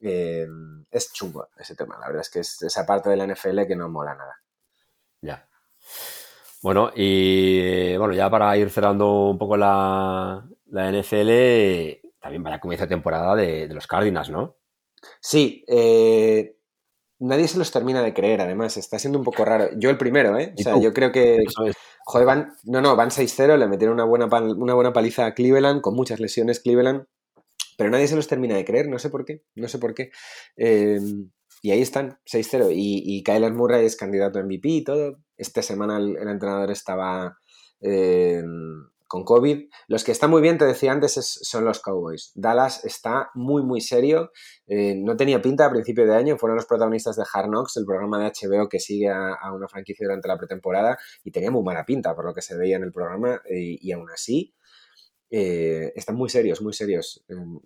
Eh, 0.00 0.46
es 0.90 1.12
chungo 1.12 1.48
ese 1.58 1.74
tema, 1.74 1.98
la 1.98 2.06
verdad 2.06 2.20
es 2.20 2.30
que 2.30 2.38
es 2.40 2.62
esa 2.62 2.86
parte 2.86 3.10
de 3.10 3.16
la 3.16 3.26
NFL 3.26 3.66
que 3.66 3.76
no 3.76 3.88
mola 3.88 4.14
nada. 4.14 4.40
Ya. 5.20 5.48
Bueno, 6.62 6.90
y 6.94 7.96
bueno, 7.96 8.14
ya 8.14 8.28
para 8.30 8.56
ir 8.56 8.70
cerrando 8.70 9.30
un 9.30 9.38
poco 9.38 9.56
la, 9.56 10.44
la 10.66 10.92
NFL, 10.92 12.07
también 12.20 12.42
vaya 12.42 12.60
comienzo 12.60 12.84
de 12.84 12.88
temporada 12.88 13.34
de, 13.36 13.68
los 13.68 13.86
Cardinals, 13.86 14.30
¿no? 14.30 14.56
Sí, 15.20 15.64
eh, 15.68 16.56
nadie 17.20 17.48
se 17.48 17.58
los 17.58 17.70
termina 17.70 18.02
de 18.02 18.14
creer, 18.14 18.40
además, 18.40 18.76
está 18.76 18.98
siendo 18.98 19.18
un 19.18 19.24
poco 19.24 19.44
raro. 19.44 19.68
Yo 19.76 19.90
el 19.90 19.98
primero, 19.98 20.36
¿eh? 20.38 20.54
O 20.58 20.62
sea, 20.62 20.80
yo 20.80 20.92
creo 20.92 21.12
que... 21.12 21.44
Joder, 22.04 22.26
van, 22.26 22.54
no, 22.64 22.80
no, 22.80 22.96
van 22.96 23.10
6-0, 23.10 23.58
le 23.58 23.68
metieron 23.68 23.94
una 23.94 24.04
buena, 24.04 24.26
una 24.26 24.74
buena 24.74 24.92
paliza 24.92 25.26
a 25.26 25.34
Cleveland, 25.34 25.82
con 25.82 25.94
muchas 25.94 26.20
lesiones 26.20 26.60
Cleveland, 26.60 27.04
pero 27.76 27.90
nadie 27.90 28.08
se 28.08 28.16
los 28.16 28.26
termina 28.26 28.56
de 28.56 28.64
creer, 28.64 28.88
no 28.88 28.98
sé 28.98 29.10
por 29.10 29.24
qué, 29.24 29.44
no 29.54 29.68
sé 29.68 29.78
por 29.78 29.94
qué. 29.94 30.10
Em, 30.56 31.30
y 31.62 31.70
ahí 31.70 31.80
están, 31.80 32.18
6-0. 32.24 32.72
Y, 32.72 33.02
y 33.04 33.22
Kyler 33.22 33.52
Murray 33.52 33.86
es 33.86 33.96
candidato 33.96 34.38
a 34.38 34.42
MVP 34.42 34.68
y 34.68 34.84
todo. 34.84 35.18
Esta 35.36 35.62
semana 35.62 35.98
el, 35.98 36.16
entrenador 36.16 36.70
estaba 36.70 37.38
con 39.08 39.24
COVID. 39.24 39.68
Los 39.88 40.04
que 40.04 40.12
están 40.12 40.30
muy 40.30 40.40
bien, 40.40 40.58
te 40.58 40.64
decía 40.64 40.92
antes, 40.92 41.14
son 41.42 41.64
los 41.64 41.80
Cowboys. 41.80 42.30
Dallas 42.36 42.84
está 42.84 43.30
muy, 43.34 43.62
muy 43.62 43.80
serio. 43.80 44.30
Eh, 44.66 44.94
no 44.96 45.16
tenía 45.16 45.42
pinta 45.42 45.66
a 45.66 45.70
principio 45.70 46.06
de 46.06 46.14
año. 46.14 46.38
Fueron 46.38 46.56
los 46.56 46.66
protagonistas 46.66 47.16
de 47.16 47.24
Hard 47.32 47.48
Knocks, 47.48 47.76
el 47.78 47.84
programa 47.84 48.20
de 48.20 48.30
HBO 48.30 48.68
que 48.68 48.78
sigue 48.78 49.08
a, 49.08 49.36
una 49.52 49.66
franquicia 49.66 50.06
durante 50.06 50.28
la 50.28 50.38
pretemporada, 50.38 50.96
y 51.24 51.32
tenía 51.32 51.50
muy 51.50 51.64
mala 51.64 51.84
pinta 51.84 52.14
por 52.14 52.24
lo 52.24 52.34
que 52.34 52.42
se 52.42 52.56
veía 52.56 52.76
en 52.76 52.84
el 52.84 52.92
programa. 52.92 53.40
y 53.50 53.90
aún 53.90 54.10
así, 54.10 54.54
eh, 55.30 55.92
están 55.94 56.16
muy 56.16 56.28
serios, 56.30 56.62
muy 56.62 56.72
serios. 56.72 57.24
Em, 57.28 57.58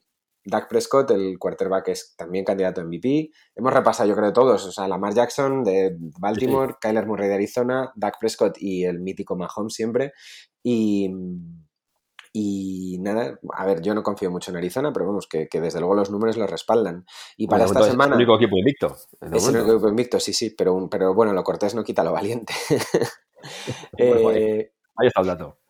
Dak 0.45 0.69
Prescott, 0.69 1.13
el 1.13 1.39
quarterback, 1.39 1.89
es 1.89 2.17
también 2.17 2.45
candidato 2.45 2.81
a 2.81 2.85
MVP. 2.85 3.31
Hemos 3.55 3.73
repasado, 3.73 4.09
yo 4.09 4.17
creo, 4.17 4.33
todos. 4.33 4.67
O 4.67 4.73
sea, 4.73 4.89
Lamar 4.89 5.15
Jackson 5.15 5.63
de 5.63 5.97
Baltimore, 6.19 6.75
Kyler 6.81 7.07
Murray 7.07 7.29
de 7.29 7.35
Arizona, 7.35 7.93
Dak 7.95 8.19
Prescott 8.19 8.57
y 8.59 8.85
el 8.85 9.01
mítico 9.01 9.37
Mahomes 9.37 9.75
siempre. 9.75 10.13
Y, 10.63 11.11
y 12.33 12.99
nada, 13.01 13.39
a 13.55 13.67
ver, 13.67 13.83
yo 13.83 13.95
no 13.95 14.03
confío 14.03 14.31
mucho 14.31 14.51
en 14.51 14.57
Arizona, 14.57 14.93
pero 14.93 15.07
vamos, 15.07 15.27
que, 15.27 15.49
desde 15.53 15.81
luego 15.81 15.95
los 15.95 16.11
números 16.11 16.37
lo 16.37 16.47
respaldan. 16.47 17.05
Y 17.37 17.47
para 17.47 17.65
esta 17.65 17.83
semana. 17.83 18.15
Es 18.15 18.21
el 18.21 18.27
único 18.27 18.37
equipo 18.37 18.57
invicto. 18.59 18.97
Es 19.21 19.49
el 19.49 19.57
único 19.57 19.73
equipo 19.73 19.89
invicto, 19.89 20.21
sí, 20.21 20.33
sí, 20.33 20.51
pero, 20.51 20.89
pero 20.91 21.15
bueno, 21.15 21.33
lo 21.33 21.45
cortés 21.45 21.75
no 21.75 21.85
quita 21.85 22.05
lo 22.05 22.13
valiente. 22.13 22.55
eh, 23.99 24.73
ahí 24.97 25.07
está 25.07 25.21
el 25.21 25.27
dato 25.27 25.62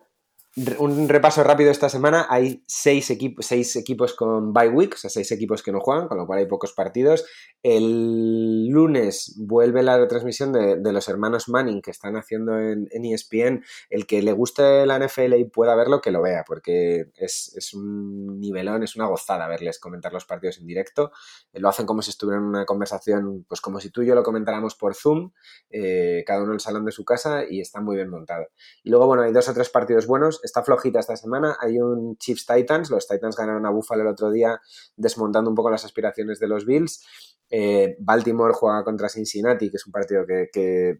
un 0.54 1.08
repaso 1.08 1.42
rápido 1.42 1.70
esta 1.70 1.88
semana. 1.88 2.26
Hay 2.28 2.62
seis, 2.66 3.10
equipos 3.10 3.46
seis 3.46 3.74
equipos 3.76 4.14
con 4.14 4.52
bye 4.52 4.68
week, 4.68 4.94
o 4.94 4.98
sea, 4.98 5.08
seis 5.08 5.32
equipos 5.32 5.62
que 5.62 5.72
no 5.72 5.80
juegan, 5.80 6.08
con 6.08 6.18
lo 6.18 6.26
cual 6.26 6.40
hay 6.40 6.46
pocos 6.46 6.74
partidos. 6.74 7.24
El 7.62 8.68
lunes 8.68 9.34
vuelve 9.38 9.82
la 9.82 9.96
retransmisión 9.96 10.52
de, 10.52 10.92
los 10.92 11.08
hermanos 11.08 11.48
Manning 11.48 11.80
que 11.80 11.90
están 11.90 12.16
haciendo 12.16 12.58
en, 12.58 12.86
ESPN. 12.92 13.64
El 13.88 14.06
que 14.06 14.20
le 14.20 14.32
guste 14.32 14.84
la 14.84 14.98
NFL 14.98 15.34
y 15.34 15.44
pueda 15.44 15.74
verlo, 15.74 16.02
que 16.02 16.10
lo 16.10 16.20
vea, 16.20 16.44
porque 16.46 17.06
es, 17.16 17.72
un 17.72 18.38
nivelón, 18.38 18.82
es 18.82 18.94
una 18.94 19.06
gozada 19.06 19.48
verles 19.48 19.78
comentar 19.78 20.12
los 20.12 20.26
partidos 20.26 20.58
en 20.58 20.66
directo. 20.66 21.12
Lo 21.54 21.70
hacen 21.70 21.86
como 21.86 22.02
si 22.02 22.10
estuvieran 22.10 22.42
en 22.42 22.48
una 22.50 22.66
conversación, 22.66 23.46
pues 23.48 23.62
como 23.62 23.80
si 23.80 23.88
tú 23.88 24.02
y 24.02 24.06
yo 24.06 24.14
lo 24.14 24.22
comentáramos 24.22 24.74
por 24.74 24.94
Zoom, 24.94 25.30
eh, 25.70 26.24
cada 26.26 26.42
uno 26.42 26.50
en 26.50 26.56
el 26.56 26.60
salón 26.60 26.84
de 26.84 26.92
su 26.92 27.06
casa 27.06 27.44
y 27.48 27.60
está 27.60 27.80
muy 27.80 27.96
bien 27.96 28.10
montado. 28.10 28.48
Y 28.82 28.90
luego, 28.90 29.06
bueno, 29.06 29.22
hay 29.22 29.32
dos 29.32 29.48
o 29.48 29.54
tres 29.54 29.70
partidos 29.70 30.06
buenos 30.06 30.41
está 30.42 30.62
flojita 30.62 31.00
esta 31.00 31.16
semana. 31.16 31.56
Hay 31.60 31.78
un 31.78 32.16
Chiefs 32.18 32.46
Titans. 32.46 32.90
Los 32.90 33.06
Titans 33.06 33.36
ganaron 33.36 33.66
a 33.66 33.70
Buffalo 33.70 34.02
el 34.02 34.08
otro 34.08 34.30
día, 34.30 34.60
desmontando 34.96 35.50
un 35.50 35.56
poco 35.56 35.70
las 35.70 35.84
aspiraciones 35.84 36.38
de 36.38 36.48
los 36.48 36.66
Bills. 36.66 37.04
Eh, 37.50 37.96
Baltimore 37.98 38.54
juega 38.54 38.82
contra 38.82 39.10
Cincinnati, 39.10 39.70
que 39.70 39.76
es 39.76 39.86
un 39.86 39.92
partido 39.92 40.24
que, 40.26 40.98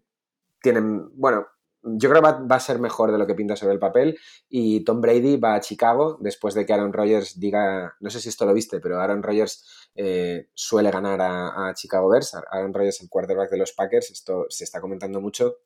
tienen, 0.61 1.09
bueno, 1.19 1.47
yo 1.81 2.09
creo 2.09 2.21
que 2.21 2.29
va, 2.29 2.55
a 2.55 2.59
ser 2.61 2.79
mejor 2.79 3.11
de 3.11 3.17
lo 3.17 3.27
que 3.27 3.35
pinta 3.35 3.55
sobre 3.55 3.73
el 3.73 3.79
papel. 3.79 4.17
Y 4.47 4.83
Tom 4.85 5.01
Brady 5.01 5.37
va 5.37 5.55
a 5.55 5.59
Chicago 5.59 6.17
después 6.21 6.53
de 6.53 6.65
que 6.65 6.73
Aaron 6.73 6.93
Rodgers 6.93 7.39
diga, 7.39 7.95
no 7.99 8.09
sé 8.09 8.21
si 8.21 8.29
esto 8.29 8.45
lo 8.45 8.53
viste, 8.53 8.79
pero 8.79 9.01
Aaron 9.01 9.23
Rodgers 9.23 9.89
eh, 9.95 10.47
suele 10.53 10.91
ganar 10.91 11.19
a, 11.21 11.73
Chicago 11.73 12.07
Bears. 12.07 12.35
Aaron 12.51 12.73
Rodgers, 12.73 13.01
el 13.01 13.09
quarterback 13.09 13.49
de 13.49 13.57
los 13.57 13.73
Packers, 13.73 14.11
esto 14.11 14.45
se 14.47 14.63
está 14.63 14.79
comentando 14.79 15.19
mucho. 15.19 15.57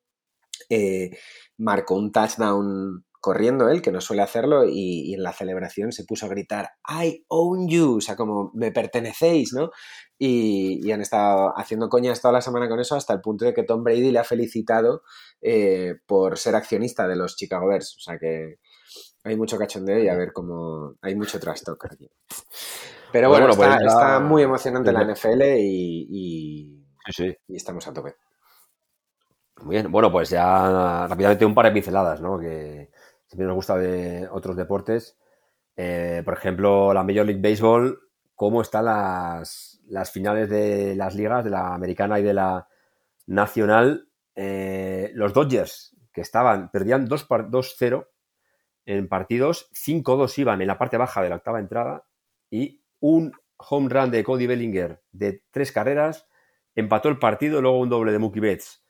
Eh, 0.69 1.11
marcó 1.57 1.95
un 1.95 2.11
touchdown 2.11 3.05
corriendo 3.19 3.69
él, 3.69 3.81
que 3.81 3.91
no 3.91 4.01
suele 4.01 4.21
hacerlo, 4.21 4.65
y, 4.67 5.13
en 5.13 5.23
la 5.23 5.33
celebración 5.33 5.91
se 5.91 6.03
puso 6.03 6.25
a 6.25 6.29
gritar, 6.29 6.71
I 6.87 7.25
own 7.27 7.67
you, 7.67 7.97
o 7.97 8.01
sea, 8.01 8.15
como 8.15 8.51
me 8.53 8.71
pertenecéis, 8.71 9.53
¿no? 9.53 9.71
Y, 10.17 10.91
han 10.91 11.01
estado 11.01 11.53
haciendo 11.57 11.89
coñas 11.89 12.21
toda 12.21 12.33
la 12.33 12.41
semana 12.41 12.69
con 12.69 12.79
eso 12.79 12.95
hasta 12.95 13.13
el 13.13 13.21
punto 13.21 13.45
de 13.45 13.53
que 13.53 13.63
Tom 13.63 13.83
Brady 13.83 14.11
le 14.11 14.19
ha 14.19 14.23
felicitado 14.23 15.03
eh, 15.41 15.95
por 16.05 16.37
ser 16.37 16.55
accionista 16.55 17.07
de 17.07 17.15
los 17.15 17.35
Chicago 17.35 17.67
Bears, 17.67 17.95
o 17.97 17.99
sea 17.99 18.17
que 18.17 18.59
hay 19.23 19.35
mucho 19.35 19.57
cachondeo 19.57 19.99
y 19.99 20.07
a 20.07 20.15
ver 20.15 20.31
cómo 20.33 20.95
hay 21.01 21.15
mucho 21.15 21.39
trastoc 21.39 21.85
aquí. 21.85 22.09
Pero 23.11 23.29
bueno, 23.29 23.47
pues 23.55 23.69
está, 23.85 24.19
muy 24.19 24.43
emocionante 24.43 24.91
la 24.91 25.03
NFL 25.03 25.41
y, 25.59 26.85
y 27.47 27.55
estamos 27.55 27.87
a 27.87 27.93
tope. 27.93 28.15
Muy 29.61 29.75
bien, 29.75 29.91
bueno, 29.91 30.11
pues 30.11 30.29
ya 30.29 31.07
rápidamente 31.07 31.45
un 31.45 31.55
par 31.55 31.65
de 31.65 31.71
pinceladas, 31.71 32.21
¿no? 32.21 32.37
Que, 32.39 32.91
siempre 33.27 33.47
nos 33.47 33.55
gusta 33.55 33.77
de 33.77 34.27
otros 34.29 34.55
deportes. 34.55 35.17
Eh, 35.75 36.21
por 36.25 36.33
ejemplo, 36.33 36.93
la 36.93 37.03
Major 37.03 37.25
League 37.25 37.41
Baseball, 37.41 37.99
cómo 38.35 38.61
están 38.61 38.85
las, 38.85 39.81
finales 40.11 40.49
de 40.49 40.95
las 40.95 41.15
ligas, 41.15 41.43
de 41.43 41.51
la 41.51 41.73
americana 41.73 42.19
y 42.19 42.23
de 42.23 42.33
la 42.33 42.67
nacional. 43.27 44.09
Eh, 44.35 45.11
los 45.13 45.33
Dodgers, 45.33 45.95
que 46.11 46.21
estaban, 46.21 46.71
perdían 46.71 47.07
2-0 47.07 48.07
en 48.85 49.07
partidos, 49.07 49.69
5-2 49.73 50.37
iban 50.39 50.61
en 50.61 50.67
la 50.67 50.77
parte 50.77 50.97
baja 50.97 51.21
de 51.21 51.29
la 51.29 51.35
octava 51.35 51.59
entrada 51.59 52.05
y 52.49 52.81
un 52.99 53.33
home 53.57 53.89
run 53.89 54.11
de 54.11 54.23
Cody 54.23 54.47
Bellinger 54.47 55.01
de 55.11 55.43
tres 55.51 55.71
carreras 55.71 56.27
empató 56.73 57.09
el 57.09 57.19
partido, 57.19 57.61
luego 57.61 57.79
un 57.79 57.89
doble 57.89 58.11
de 58.11 58.19
Mookie 58.19 58.39
Betts 58.39 58.87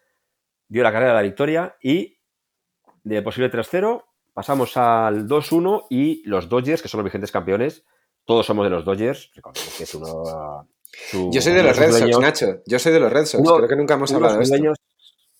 dio 0.67 0.84
la 0.84 0.91
carrera 0.91 1.12
de 1.12 1.15
la 1.15 1.21
victoria 1.23 1.78
y 1.82 2.19
de 3.04 3.21
posible 3.21 3.52
3-0 3.52 4.04
Pasamos 4.38 4.78
al 4.78 5.28
2-1 5.28 5.88
y 5.89 6.21
los 6.30 6.47
Dodgers, 6.47 6.84
que 6.84 6.88
son 6.88 7.00
los 7.00 7.06
vigentes 7.06 7.32
campeones, 7.32 7.84
todos 8.23 8.45
somos 8.45 8.65
de 8.65 8.69
los 8.69 8.86
Dodgers. 8.86 9.32
que 9.76 9.84
es 9.84 9.95
uno. 9.95 10.69
Yo 11.32 11.41
soy 11.41 11.54
de 11.54 11.63
los 11.63 11.76
Red 11.76 11.91
Sox, 11.91 12.19
Nacho. 12.19 12.62
Yo 12.67 12.78
soy 12.78 12.93
de 12.93 13.00
los 13.00 13.12
Red 13.12 13.26
Sox. 13.26 13.41
Creo 13.43 13.67
que 13.67 13.76
nunca 13.76 13.95
hemos 13.95 14.13
hablado 14.13 14.38
de 14.38 14.43
esto. 14.43 14.56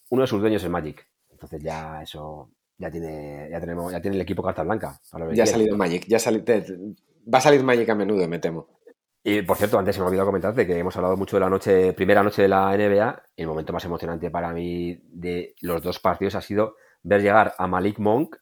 uno 0.10 0.22
de 0.24 0.28
sus 0.28 0.42
dueños 0.42 0.64
es 0.64 0.70
Magic. 0.72 1.08
Entonces 1.30 1.62
ya 1.62 2.02
eso. 2.02 2.50
Ya 2.80 2.90
tiene, 2.90 3.48
ya 3.52 3.60
tenemos, 3.60 3.92
ya 3.92 4.02
tiene 4.02 4.16
el 4.16 4.22
equipo 4.22 4.42
carta 4.42 4.64
blanca. 4.64 5.00
ya 5.32 5.44
ha 5.44 5.46
salido 5.46 5.78
Magic. 5.78 6.08
Ya 6.08 6.18
va 6.18 7.38
a 7.38 7.42
salir 7.42 7.64
Magic 7.64 7.88
a 7.90 7.94
menudo, 7.94 8.28
me 8.28 8.40
temo. 8.40 8.80
Y 9.24 9.44
por 9.44 9.58
cierto, 9.58 9.78
antes 9.78 9.94
se 9.94 10.02
me 10.02 10.06
ha 10.06 10.08
olvidado 10.08 10.30
comentarte 10.30 10.66
que 10.66 10.76
hemos 10.76 10.96
hablado 10.96 11.16
mucho 11.18 11.36
de 11.36 11.42
la 11.42 11.52
noche, 11.52 11.94
primera 11.94 12.24
noche 12.24 12.42
de 12.42 12.48
la 12.48 12.76
NBA. 12.76 13.24
El 13.36 13.46
momento 13.46 13.74
más 13.74 13.86
emocionante 13.86 14.32
para 14.32 14.52
mí 14.54 14.98
de 15.04 15.54
los 15.62 15.84
dos 15.84 16.00
partidos 16.00 16.34
ha 16.34 16.42
sido 16.42 16.78
ver 17.04 17.22
llegar 17.22 17.54
a 17.60 17.68
Malik 17.68 18.00
Monk 18.00 18.38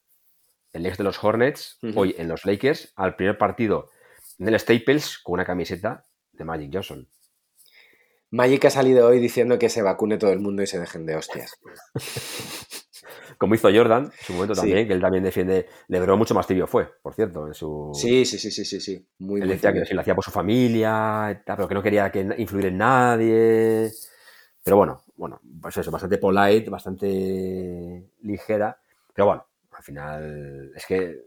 el 0.76 0.86
ex 0.86 0.98
de 0.98 1.06
los 1.06 1.24
Hornets, 1.24 1.80
hoy 1.96 2.14
en 2.18 2.28
los 2.28 2.46
Lakers, 2.46 2.92
al 2.98 3.16
primer 3.16 3.38
partido 3.38 3.90
en 4.38 4.50
el 4.50 4.60
Staples 4.60 5.18
con 5.20 5.36
una 5.36 5.46
camiseta 5.46 6.06
de 6.34 6.44
Magic 6.44 6.70
Johnson. 6.74 7.08
Magic 8.32 8.66
ha 8.66 8.70
salido 8.70 9.08
hoy 9.08 9.20
diciendo 9.20 9.58
que 9.58 9.70
se 9.70 9.82
vacune 9.82 10.18
todo 10.18 10.34
el 10.34 10.40
mundo 10.40 10.62
y 10.62 10.68
se 10.68 10.78
dejen 10.78 11.06
de 11.06 11.16
hostias. 11.16 11.58
Como 13.38 13.56
hizo 13.56 13.70
Jordan 13.74 14.06
en 14.06 14.26
su 14.26 14.34
momento 14.34 14.54
también, 14.54 14.88
que 14.88 14.94
él 14.94 15.02
también 15.02 15.24
defiende. 15.24 15.68
Lebron 15.88 16.20
mucho 16.20 16.34
más 16.34 16.48
tibio 16.48 16.68
fue, 16.68 16.90
por 17.02 17.14
cierto, 17.14 17.48
en 17.48 17.54
su. 17.54 17.92
Sí, 17.94 18.26
sí, 18.26 18.38
sí, 18.38 18.52
sí, 18.52 18.66
sí. 18.66 18.80
sí. 18.80 19.08
Muy, 19.20 19.42
él 19.42 19.50
decía 19.50 19.74
que 19.74 19.94
lo 19.94 20.02
hacía 20.02 20.16
por 20.16 20.24
su 20.24 20.32
familia, 20.32 21.44
pero 21.46 21.68
que 21.68 21.74
no 21.74 21.84
quería 21.84 22.12
que 22.12 22.22
influir 22.38 22.68
en 22.68 22.78
nadie. 22.78 23.92
Pero 24.64 24.78
bueno, 24.78 25.04
bueno, 25.16 25.42
pues 25.62 25.78
eso, 25.78 25.92
bastante 25.92 26.18
polite, 26.18 26.70
bastante 26.70 28.10
ligera. 28.22 28.80
Pero 29.14 29.28
bueno, 29.28 29.46
al 29.76 29.84
final, 29.84 30.72
es 30.76 30.86
que 30.86 31.22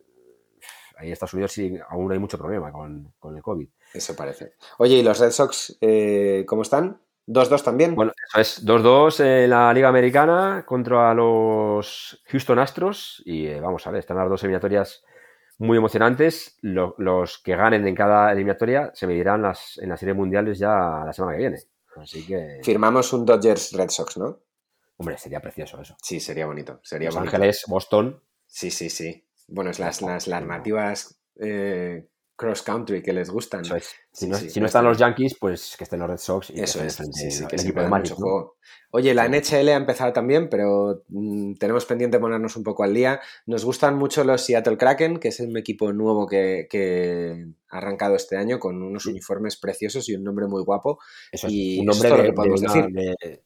ahí 0.96 1.06
en 1.06 1.12
Estados 1.12 1.34
Unidos 1.34 1.52
sí, 1.52 1.78
aún 1.88 2.11
hay 2.12 2.18
mucho 2.18 2.38
problema 2.38 2.72
con, 2.72 3.12
el 3.37 3.42
COVID. 3.42 3.68
Eso 3.94 4.16
parece. 4.16 4.54
Oye, 4.78 4.96
¿y 4.96 5.02
los 5.02 5.18
Red 5.18 5.30
Sox 5.30 5.78
eh, 5.80 6.44
cómo 6.46 6.62
están? 6.62 7.00
¿2-2 7.26 7.62
también? 7.62 7.94
Bueno, 7.94 8.12
eso 8.34 8.40
es 8.40 8.66
2-2 8.66 9.20
en 9.20 9.50
la 9.50 9.72
Liga 9.72 9.88
Americana 9.88 10.64
contra 10.66 11.12
los 11.14 12.22
Houston 12.26 12.58
Astros. 12.58 13.22
Y 13.26 13.46
eh, 13.46 13.61
vamos 13.61 13.87
a 13.87 13.90
ver, 13.90 14.00
están 14.00 14.16
las 14.16 14.28
dos 14.28 14.42
eliminatorias 14.42 15.04
muy 15.58 15.76
emocionantes. 15.76 16.58
los 16.62 17.38
que 17.38 17.56
ganen 17.56 17.87
en 17.87 17.94
cada 17.94 18.32
eliminatoria 18.32 18.90
se 18.94 19.06
medirán 19.06 19.42
las, 19.42 19.78
en 19.78 19.90
las 19.90 20.00
series 20.00 20.16
mundiales 20.16 20.58
ya 20.58 21.02
la 21.04 21.12
semana 21.12 21.34
que 21.34 21.40
viene. 21.40 21.58
Así 21.96 22.26
que. 22.26 22.61
Firmamos 22.62 23.12
un 23.12 23.26
Dodgers 23.26 23.72
Red 23.72 23.90
Sox, 23.90 24.16
¿no? 24.16 24.40
Hombre, 24.96 25.18
sería 25.18 25.40
precioso 25.40 25.80
eso. 25.80 25.96
Sí, 26.02 26.18
sería 26.18 26.46
bonito. 26.46 26.80
Sería 26.82 27.08
Los 27.08 27.18
Ángeles, 27.18 27.64
Boston. 27.68 28.20
Sí, 28.48 28.70
sí, 28.70 28.90
sí. 28.90 29.24
Bueno, 29.46 29.70
es 29.70 29.78
las, 29.78 30.02
las, 30.02 30.26
las 30.26 30.44
nativas 30.44 31.20
eh, 31.40 32.08
cross 32.38 32.62
country 32.62 33.02
que 33.02 33.12
les 33.12 33.30
gustan. 33.30 33.64
Si, 34.12 34.26
no, 34.28 34.66
están 34.66 34.84
los 34.84 34.96
Yankees, 34.96 35.37
pues 35.38 35.74
que 35.76 35.84
estén 35.84 35.98
los 35.98 36.08
Red 36.08 36.18
Sox. 36.18 36.50
Y 36.50 36.61
Eso 36.61 36.82
es, 36.82 36.94
sí, 36.94 37.46
que 37.46 37.56
el 37.56 37.62
equipo 37.62 37.80
de 37.80 37.88
mucho 37.88 38.14
juego. 38.14 38.56
Oye, 38.90 39.12
la 39.12 39.28
NHL 39.28 39.68
ha 39.68 39.76
empezado 39.76 40.12
también, 40.12 40.48
pero 40.48 41.02
mm, 41.08 41.54
tenemos 41.54 41.84
pendiente 41.84 42.20
ponernos 42.20 42.56
un 42.56 42.62
poco 42.62 42.84
al 42.84 42.94
día. 42.94 43.20
Nos 43.46 43.64
gustan 43.64 43.96
mucho 43.96 44.22
los 44.22 44.42
Seattle 44.42 44.78
Kraken, 44.78 45.18
que 45.18 45.28
es 45.28 45.40
un 45.40 45.56
equipo 45.56 45.92
nuevo 45.92 46.26
que, 46.26 47.46
ha 47.70 47.76
arrancado 47.76 48.14
este 48.14 48.37
año 48.37 48.58
con 48.58 48.82
unos 48.82 49.04
uniformes 49.06 49.56
preciosos 49.56 50.08
y 50.08 50.14
un 50.14 50.22
nombre 50.24 50.46
muy 50.46 50.62
guapo. 50.62 51.00
Eso 51.32 51.48
es, 51.48 51.52
un 51.80 51.87
nombre 51.87 52.22
de, 52.22 52.32
podemos 52.32 52.61
decir. 52.61 52.87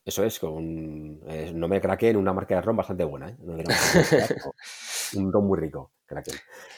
eso 0.04 0.24
es, 0.24 0.38
con 0.38 0.52
un, 0.52 1.58
nombre 1.58 1.80
Kraken, 1.80 2.16
una 2.16 2.32
marca 2.34 2.54
de 2.54 2.60
ron 2.60 2.76
bastante 2.76 3.04
buena. 3.04 3.30
¿eh? 3.30 3.36
un 5.14 5.32
ron 5.32 5.46
muy 5.46 5.58
rico, 5.58 5.92
Kraken. 6.06 6.34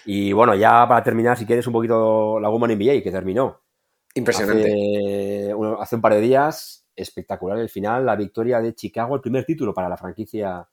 Y 0.06 0.32
bueno, 0.32 0.54
ya 0.54 0.86
para 0.88 1.02
terminar, 1.02 1.36
si 1.36 1.46
quieres 1.46 1.66
un 1.66 1.72
poquito 1.72 2.38
la 2.40 2.48
Woman 2.48 2.76
NBA, 2.76 3.02
que 3.02 3.10
terminó. 3.10 3.62
Impresionante. 4.14 5.52
hace 5.80 5.96
un 5.96 6.02
par 6.02 6.14
de 6.14 6.20
días 6.20 6.86
espectacular 6.96 7.58
el 7.58 7.68
final, 7.68 8.06
la 8.06 8.16
victoria 8.16 8.60
de 8.60 8.74
Chicago, 8.74 9.16
el 9.16 9.20
primer 9.20 9.44
título 9.44 9.74
para 9.74 9.88
la 9.88 9.96
franquicia 9.96 10.68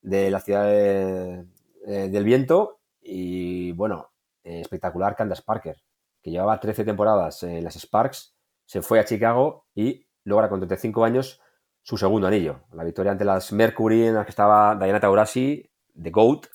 de 0.00 0.30
la 0.30 0.40
ciudad 0.40 0.66
del 0.66 2.24
viento 2.24 2.78
y 3.00 3.72
bueno, 3.72 4.12
espectacular 4.44 5.16
Candace 5.16 5.42
Parker, 5.44 5.76
que 6.22 6.30
llevaba 6.30 6.60
13 6.60 6.84
temporadas 6.84 7.42
en 7.42 7.64
las 7.64 7.74
Sparks, 7.74 8.36
se 8.64 8.82
fue 8.82 9.00
a 9.00 9.04
Chicago 9.04 9.66
y 9.74 10.06
logra 10.24 10.48
con 10.48 10.60
35 10.60 11.04
años 11.04 11.40
su 11.82 11.96
segundo 11.96 12.26
anillo. 12.26 12.60
La 12.72 12.84
victoria 12.84 13.12
ante 13.12 13.24
las 13.24 13.52
Mercury 13.52 14.06
en 14.06 14.14
las 14.14 14.26
que 14.26 14.30
estaba 14.30 14.74
Diana 14.74 15.00
Taurasi, 15.00 15.70
de 15.94 16.10
GOAT, 16.10 16.46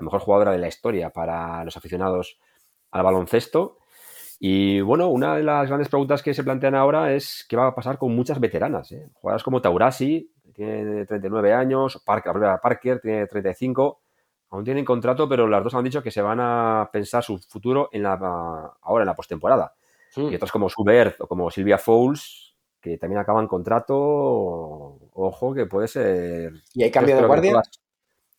la 0.00 0.04
mejor 0.04 0.20
jugadora 0.20 0.52
de 0.52 0.58
la 0.58 0.68
historia 0.68 1.10
para 1.10 1.62
los 1.64 1.76
aficionados 1.76 2.38
al 2.90 3.02
baloncesto. 3.02 3.78
Y 4.38 4.80
bueno, 4.80 5.08
una 5.08 5.36
de 5.36 5.42
las 5.42 5.68
grandes 5.68 5.88
preguntas 5.88 6.22
que 6.22 6.32
se 6.32 6.42
plantean 6.42 6.74
ahora 6.74 7.12
es 7.12 7.44
qué 7.48 7.56
va 7.56 7.66
a 7.66 7.74
pasar 7.74 7.98
con 7.98 8.16
muchas 8.16 8.40
veteranas. 8.40 8.90
¿eh? 8.92 9.10
Jugadoras 9.14 9.42
como 9.42 9.60
Taurasi, 9.60 10.32
que 10.42 10.52
tiene 10.52 11.04
39 11.04 11.52
años, 11.52 12.02
Parker, 12.04 12.32
Parker 12.62 13.00
tiene 13.00 13.26
35, 13.26 14.00
aún 14.48 14.64
tienen 14.64 14.84
contrato, 14.84 15.28
pero 15.28 15.46
las 15.46 15.62
dos 15.62 15.74
han 15.74 15.84
dicho 15.84 16.02
que 16.02 16.10
se 16.10 16.22
van 16.22 16.38
a 16.40 16.88
pensar 16.90 17.22
su 17.22 17.38
futuro 17.38 17.90
en 17.92 18.02
la, 18.02 18.14
ahora 18.80 19.02
en 19.02 19.06
la 19.06 19.14
postemporada. 19.14 19.74
Y 20.16 20.34
otras 20.34 20.50
como 20.50 20.68
Subert 20.68 21.20
o 21.20 21.28
como 21.28 21.50
Silvia 21.50 21.78
Fowles, 21.78 22.56
que 22.80 22.96
también 22.96 23.20
acaban 23.20 23.46
contrato, 23.46 23.94
ojo, 25.12 25.54
que 25.54 25.66
puede 25.66 25.86
ser... 25.86 26.54
¿Y 26.74 26.82
hay 26.82 26.90
cambio 26.90 27.16
de 27.16 27.26
guardia? 27.26 27.62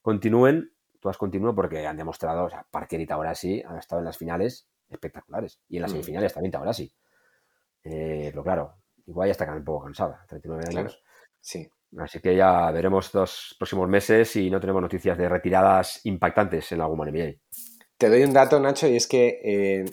continúen, 0.01 0.70
todas 1.01 1.17
continúen 1.17 1.55
porque 1.55 1.85
han 1.85 1.97
demostrado, 1.97 2.45
o 2.45 2.49
sea, 2.49 2.65
Parker 2.69 3.01
y 3.01 3.05
Taurasi 3.05 3.61
han 3.65 3.77
estado 3.77 3.99
en 3.99 4.05
las 4.05 4.17
finales 4.17 4.69
espectaculares. 4.87 5.59
Y 5.67 5.77
en 5.77 5.81
las 5.81 5.91
mm. 5.91 5.95
semifinales 5.95 6.33
también 6.33 6.55
ahora 6.55 6.73
sí. 6.73 6.93
Eh, 7.83 8.29
pero 8.29 8.43
claro, 8.43 8.75
igual 9.05 9.27
ya 9.27 9.31
está 9.31 9.51
un 9.51 9.63
poco 9.63 9.85
cansada, 9.85 10.23
39 10.29 10.63
años. 10.69 11.03
Sí. 11.39 11.69
Así 11.97 12.21
que 12.21 12.35
ya 12.35 12.71
veremos 12.71 13.13
los 13.13 13.55
próximos 13.57 13.89
meses 13.89 14.35
y 14.37 14.49
no 14.49 14.61
tenemos 14.61 14.81
noticias 14.81 15.17
de 15.17 15.27
retiradas 15.27 16.05
impactantes 16.05 16.71
en 16.71 16.77
la 16.77 16.87
Woman 16.87 17.11
NBA. 17.11 17.33
Te 17.97 18.09
doy 18.09 18.23
un 18.23 18.33
dato, 18.33 18.59
Nacho, 18.59 18.87
y 18.87 18.95
es 18.95 19.07
que 19.07 19.41
eh, 19.43 19.85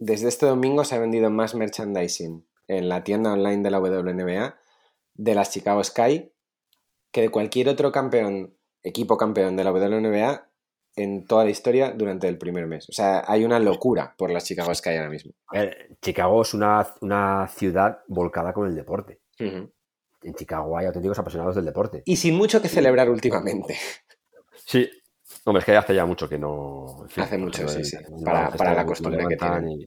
desde 0.00 0.28
este 0.28 0.46
domingo 0.46 0.84
se 0.84 0.96
ha 0.96 0.98
vendido 0.98 1.30
más 1.30 1.54
merchandising 1.54 2.46
en 2.66 2.88
la 2.88 3.04
tienda 3.04 3.32
online 3.32 3.62
de 3.62 3.70
la 3.70 3.78
WNBA 3.78 4.58
de 5.14 5.34
las 5.34 5.50
Chicago 5.50 5.84
Sky 5.84 6.32
que 7.12 7.22
de 7.22 7.28
cualquier 7.30 7.68
otro 7.68 7.92
campeón, 7.92 8.56
equipo 8.82 9.16
campeón 9.16 9.56
de 9.56 9.64
la 9.64 9.72
WNBA 9.72 10.50
en 10.96 11.26
toda 11.26 11.44
la 11.44 11.50
historia 11.50 11.92
durante 11.92 12.28
el 12.28 12.38
primer 12.38 12.66
mes. 12.66 12.88
O 12.88 12.92
sea, 12.92 13.24
hay 13.26 13.44
una 13.44 13.58
locura 13.58 14.14
por 14.16 14.30
las 14.30 14.44
Chicago 14.44 14.74
Sky 14.74 14.90
ahora 14.90 15.10
mismo. 15.10 15.32
Chicago 16.02 16.42
es 16.42 16.54
una, 16.54 17.48
ciudad 17.48 18.00
volcada 18.08 18.52
con 18.52 18.66
el 18.66 18.74
deporte. 18.74 19.20
En 19.38 20.34
Chicago 20.34 20.76
hay 20.76 20.86
auténticos 20.86 21.18
apasionados 21.18 21.56
del 21.56 21.64
deporte. 21.64 22.02
Y 22.04 22.16
sin 22.16 22.34
mucho 22.34 22.60
que 22.60 22.68
celebrar 22.68 23.08
últimamente. 23.08 23.76
Sí. 24.66 24.88
Hombre, 25.44 25.60
es 25.60 25.64
que 25.64 25.76
hace 25.76 25.94
ya 25.94 26.04
mucho 26.04 26.28
que 26.28 26.38
no... 26.38 27.06
hace 27.16 27.38
mucho, 27.38 27.66
sí, 27.68 27.84
sí. 27.84 27.96
Para, 28.24 28.74
la 28.74 28.84
costumbre 28.84 29.24
que 29.26 29.36
tienen. 29.36 29.86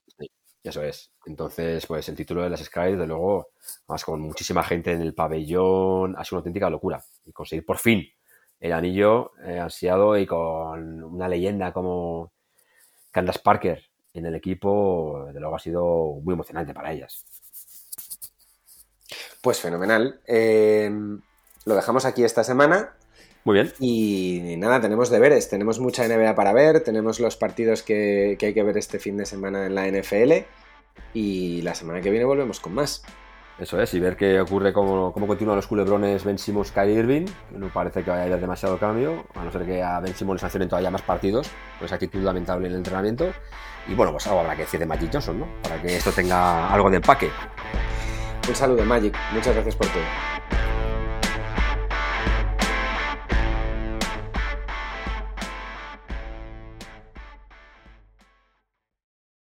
eso 0.64 0.82
es. 0.82 1.12
Entonces, 1.26 1.86
pues 1.86 2.10
el 2.10 2.16
título 2.16 2.42
de 2.42 2.50
las 2.50 2.62
Sky, 2.62 2.96
de 2.96 3.06
luego, 3.06 3.50
más 3.88 4.04
con 4.04 4.22
muchísima 4.22 4.64
gente 4.64 4.94
en 4.94 5.02
el 5.02 5.14
pabellón, 5.14 6.16
ha 6.18 6.24
sido 6.24 6.38
una 6.38 6.40
auténtica 6.40 6.70
locura. 6.70 7.04
Y 7.26 7.32
conseguir 7.32 7.66
por 7.66 7.78
fin 7.78 8.04
el 8.64 8.72
anillo 8.72 9.34
eh, 9.46 9.60
ansiado 9.60 10.18
y 10.18 10.26
con 10.26 11.04
una 11.04 11.28
leyenda 11.28 11.74
como 11.74 12.32
Candace 13.12 13.42
Parker 13.44 13.84
en 14.14 14.26
el 14.26 14.36
equipo, 14.36 15.28
de 15.34 15.40
luego 15.42 15.58
ha 15.58 15.60
sido 15.60 16.22
muy 16.24 16.34
emocionante 16.34 16.74
para 16.74 16.94
ellas. 16.94 17.26
Pues 19.42 19.60
fenomenal. 19.60 20.22
Em, 20.26 21.20
lo 21.66 21.76
dejamos 21.76 22.06
aquí 22.06 22.24
esta 22.24 22.46
semana. 22.46 22.96
Muy 23.44 23.56
bien. 23.56 23.74
Y 23.80 24.56
nada, 24.58 24.80
tenemos 24.80 25.10
deberes. 25.10 25.50
Tenemos 25.50 25.80
mucha 25.80 26.08
NBA 26.08 26.34
para 26.34 26.54
ver, 26.54 26.82
tenemos 26.86 27.20
los 27.20 27.36
partidos 27.36 27.84
que 27.84 28.38
hay 28.40 28.54
que 28.54 28.64
ver 28.64 28.78
este 28.78 28.98
fin 28.98 29.18
de 29.18 29.26
semana 29.26 29.66
en 29.66 29.76
la 29.76 29.88
NFL. 29.88 30.46
Y 31.14 31.62
la 31.64 31.76
semana 31.76 32.00
que 32.00 32.12
viene 32.12 32.24
volvemos 32.24 32.62
con 32.62 32.74
más. 32.76 33.04
Eso 33.60 33.80
es, 33.80 33.94
y 33.94 34.00
ver 34.00 34.18
qué 34.18 34.42
ocurre, 34.42 34.74
cómo, 34.74 35.14
cómo 35.14 35.28
continúan 35.28 35.56
los 35.56 35.68
culebrones 35.68 36.24
Ben 36.24 36.40
Simmons, 36.40 36.72
Kyrie 36.72 36.96
Irving, 36.96 37.26
no 37.52 37.68
parece 37.68 38.04
que 38.04 38.10
vaya 38.10 38.24
a 38.24 38.26
haber 38.26 38.42
demasiado 38.42 38.80
cambio, 38.80 39.26
a 39.36 39.44
no 39.44 39.52
ser 39.52 39.66
que 39.66 39.84
a 39.84 40.00
Ben 40.00 40.16
Simmons 40.16 40.38
le 40.38 40.42
sancionen 40.42 40.70
todavía 40.70 40.90
más 40.90 41.04
partidos, 41.04 41.52
pues 41.78 41.92
actitud 41.92 42.22
lamentable 42.22 42.66
en 42.66 42.74
el 42.74 42.78
entrenamiento. 42.80 43.32
Y 43.88 43.94
bueno, 43.94 44.12
pues 44.12 44.26
algo 44.26 44.40
habrá 44.40 44.56
que 44.56 44.64
decir 44.64 44.80
de 44.80 44.86
Magic 44.88 45.10
Johnson, 45.12 45.40
¿no? 45.42 45.48
Para 45.62 45.80
que 45.82 45.96
esto 45.96 46.12
tenga 46.12 46.74
algo 46.74 46.90
de 46.90 46.96
empaque. 46.96 47.30
Un 48.48 48.56
saludo, 48.56 48.84
Magic. 48.86 49.16
Muchas 49.34 49.54
gracias 49.54 49.76
por 49.76 49.88
todo. 49.88 50.33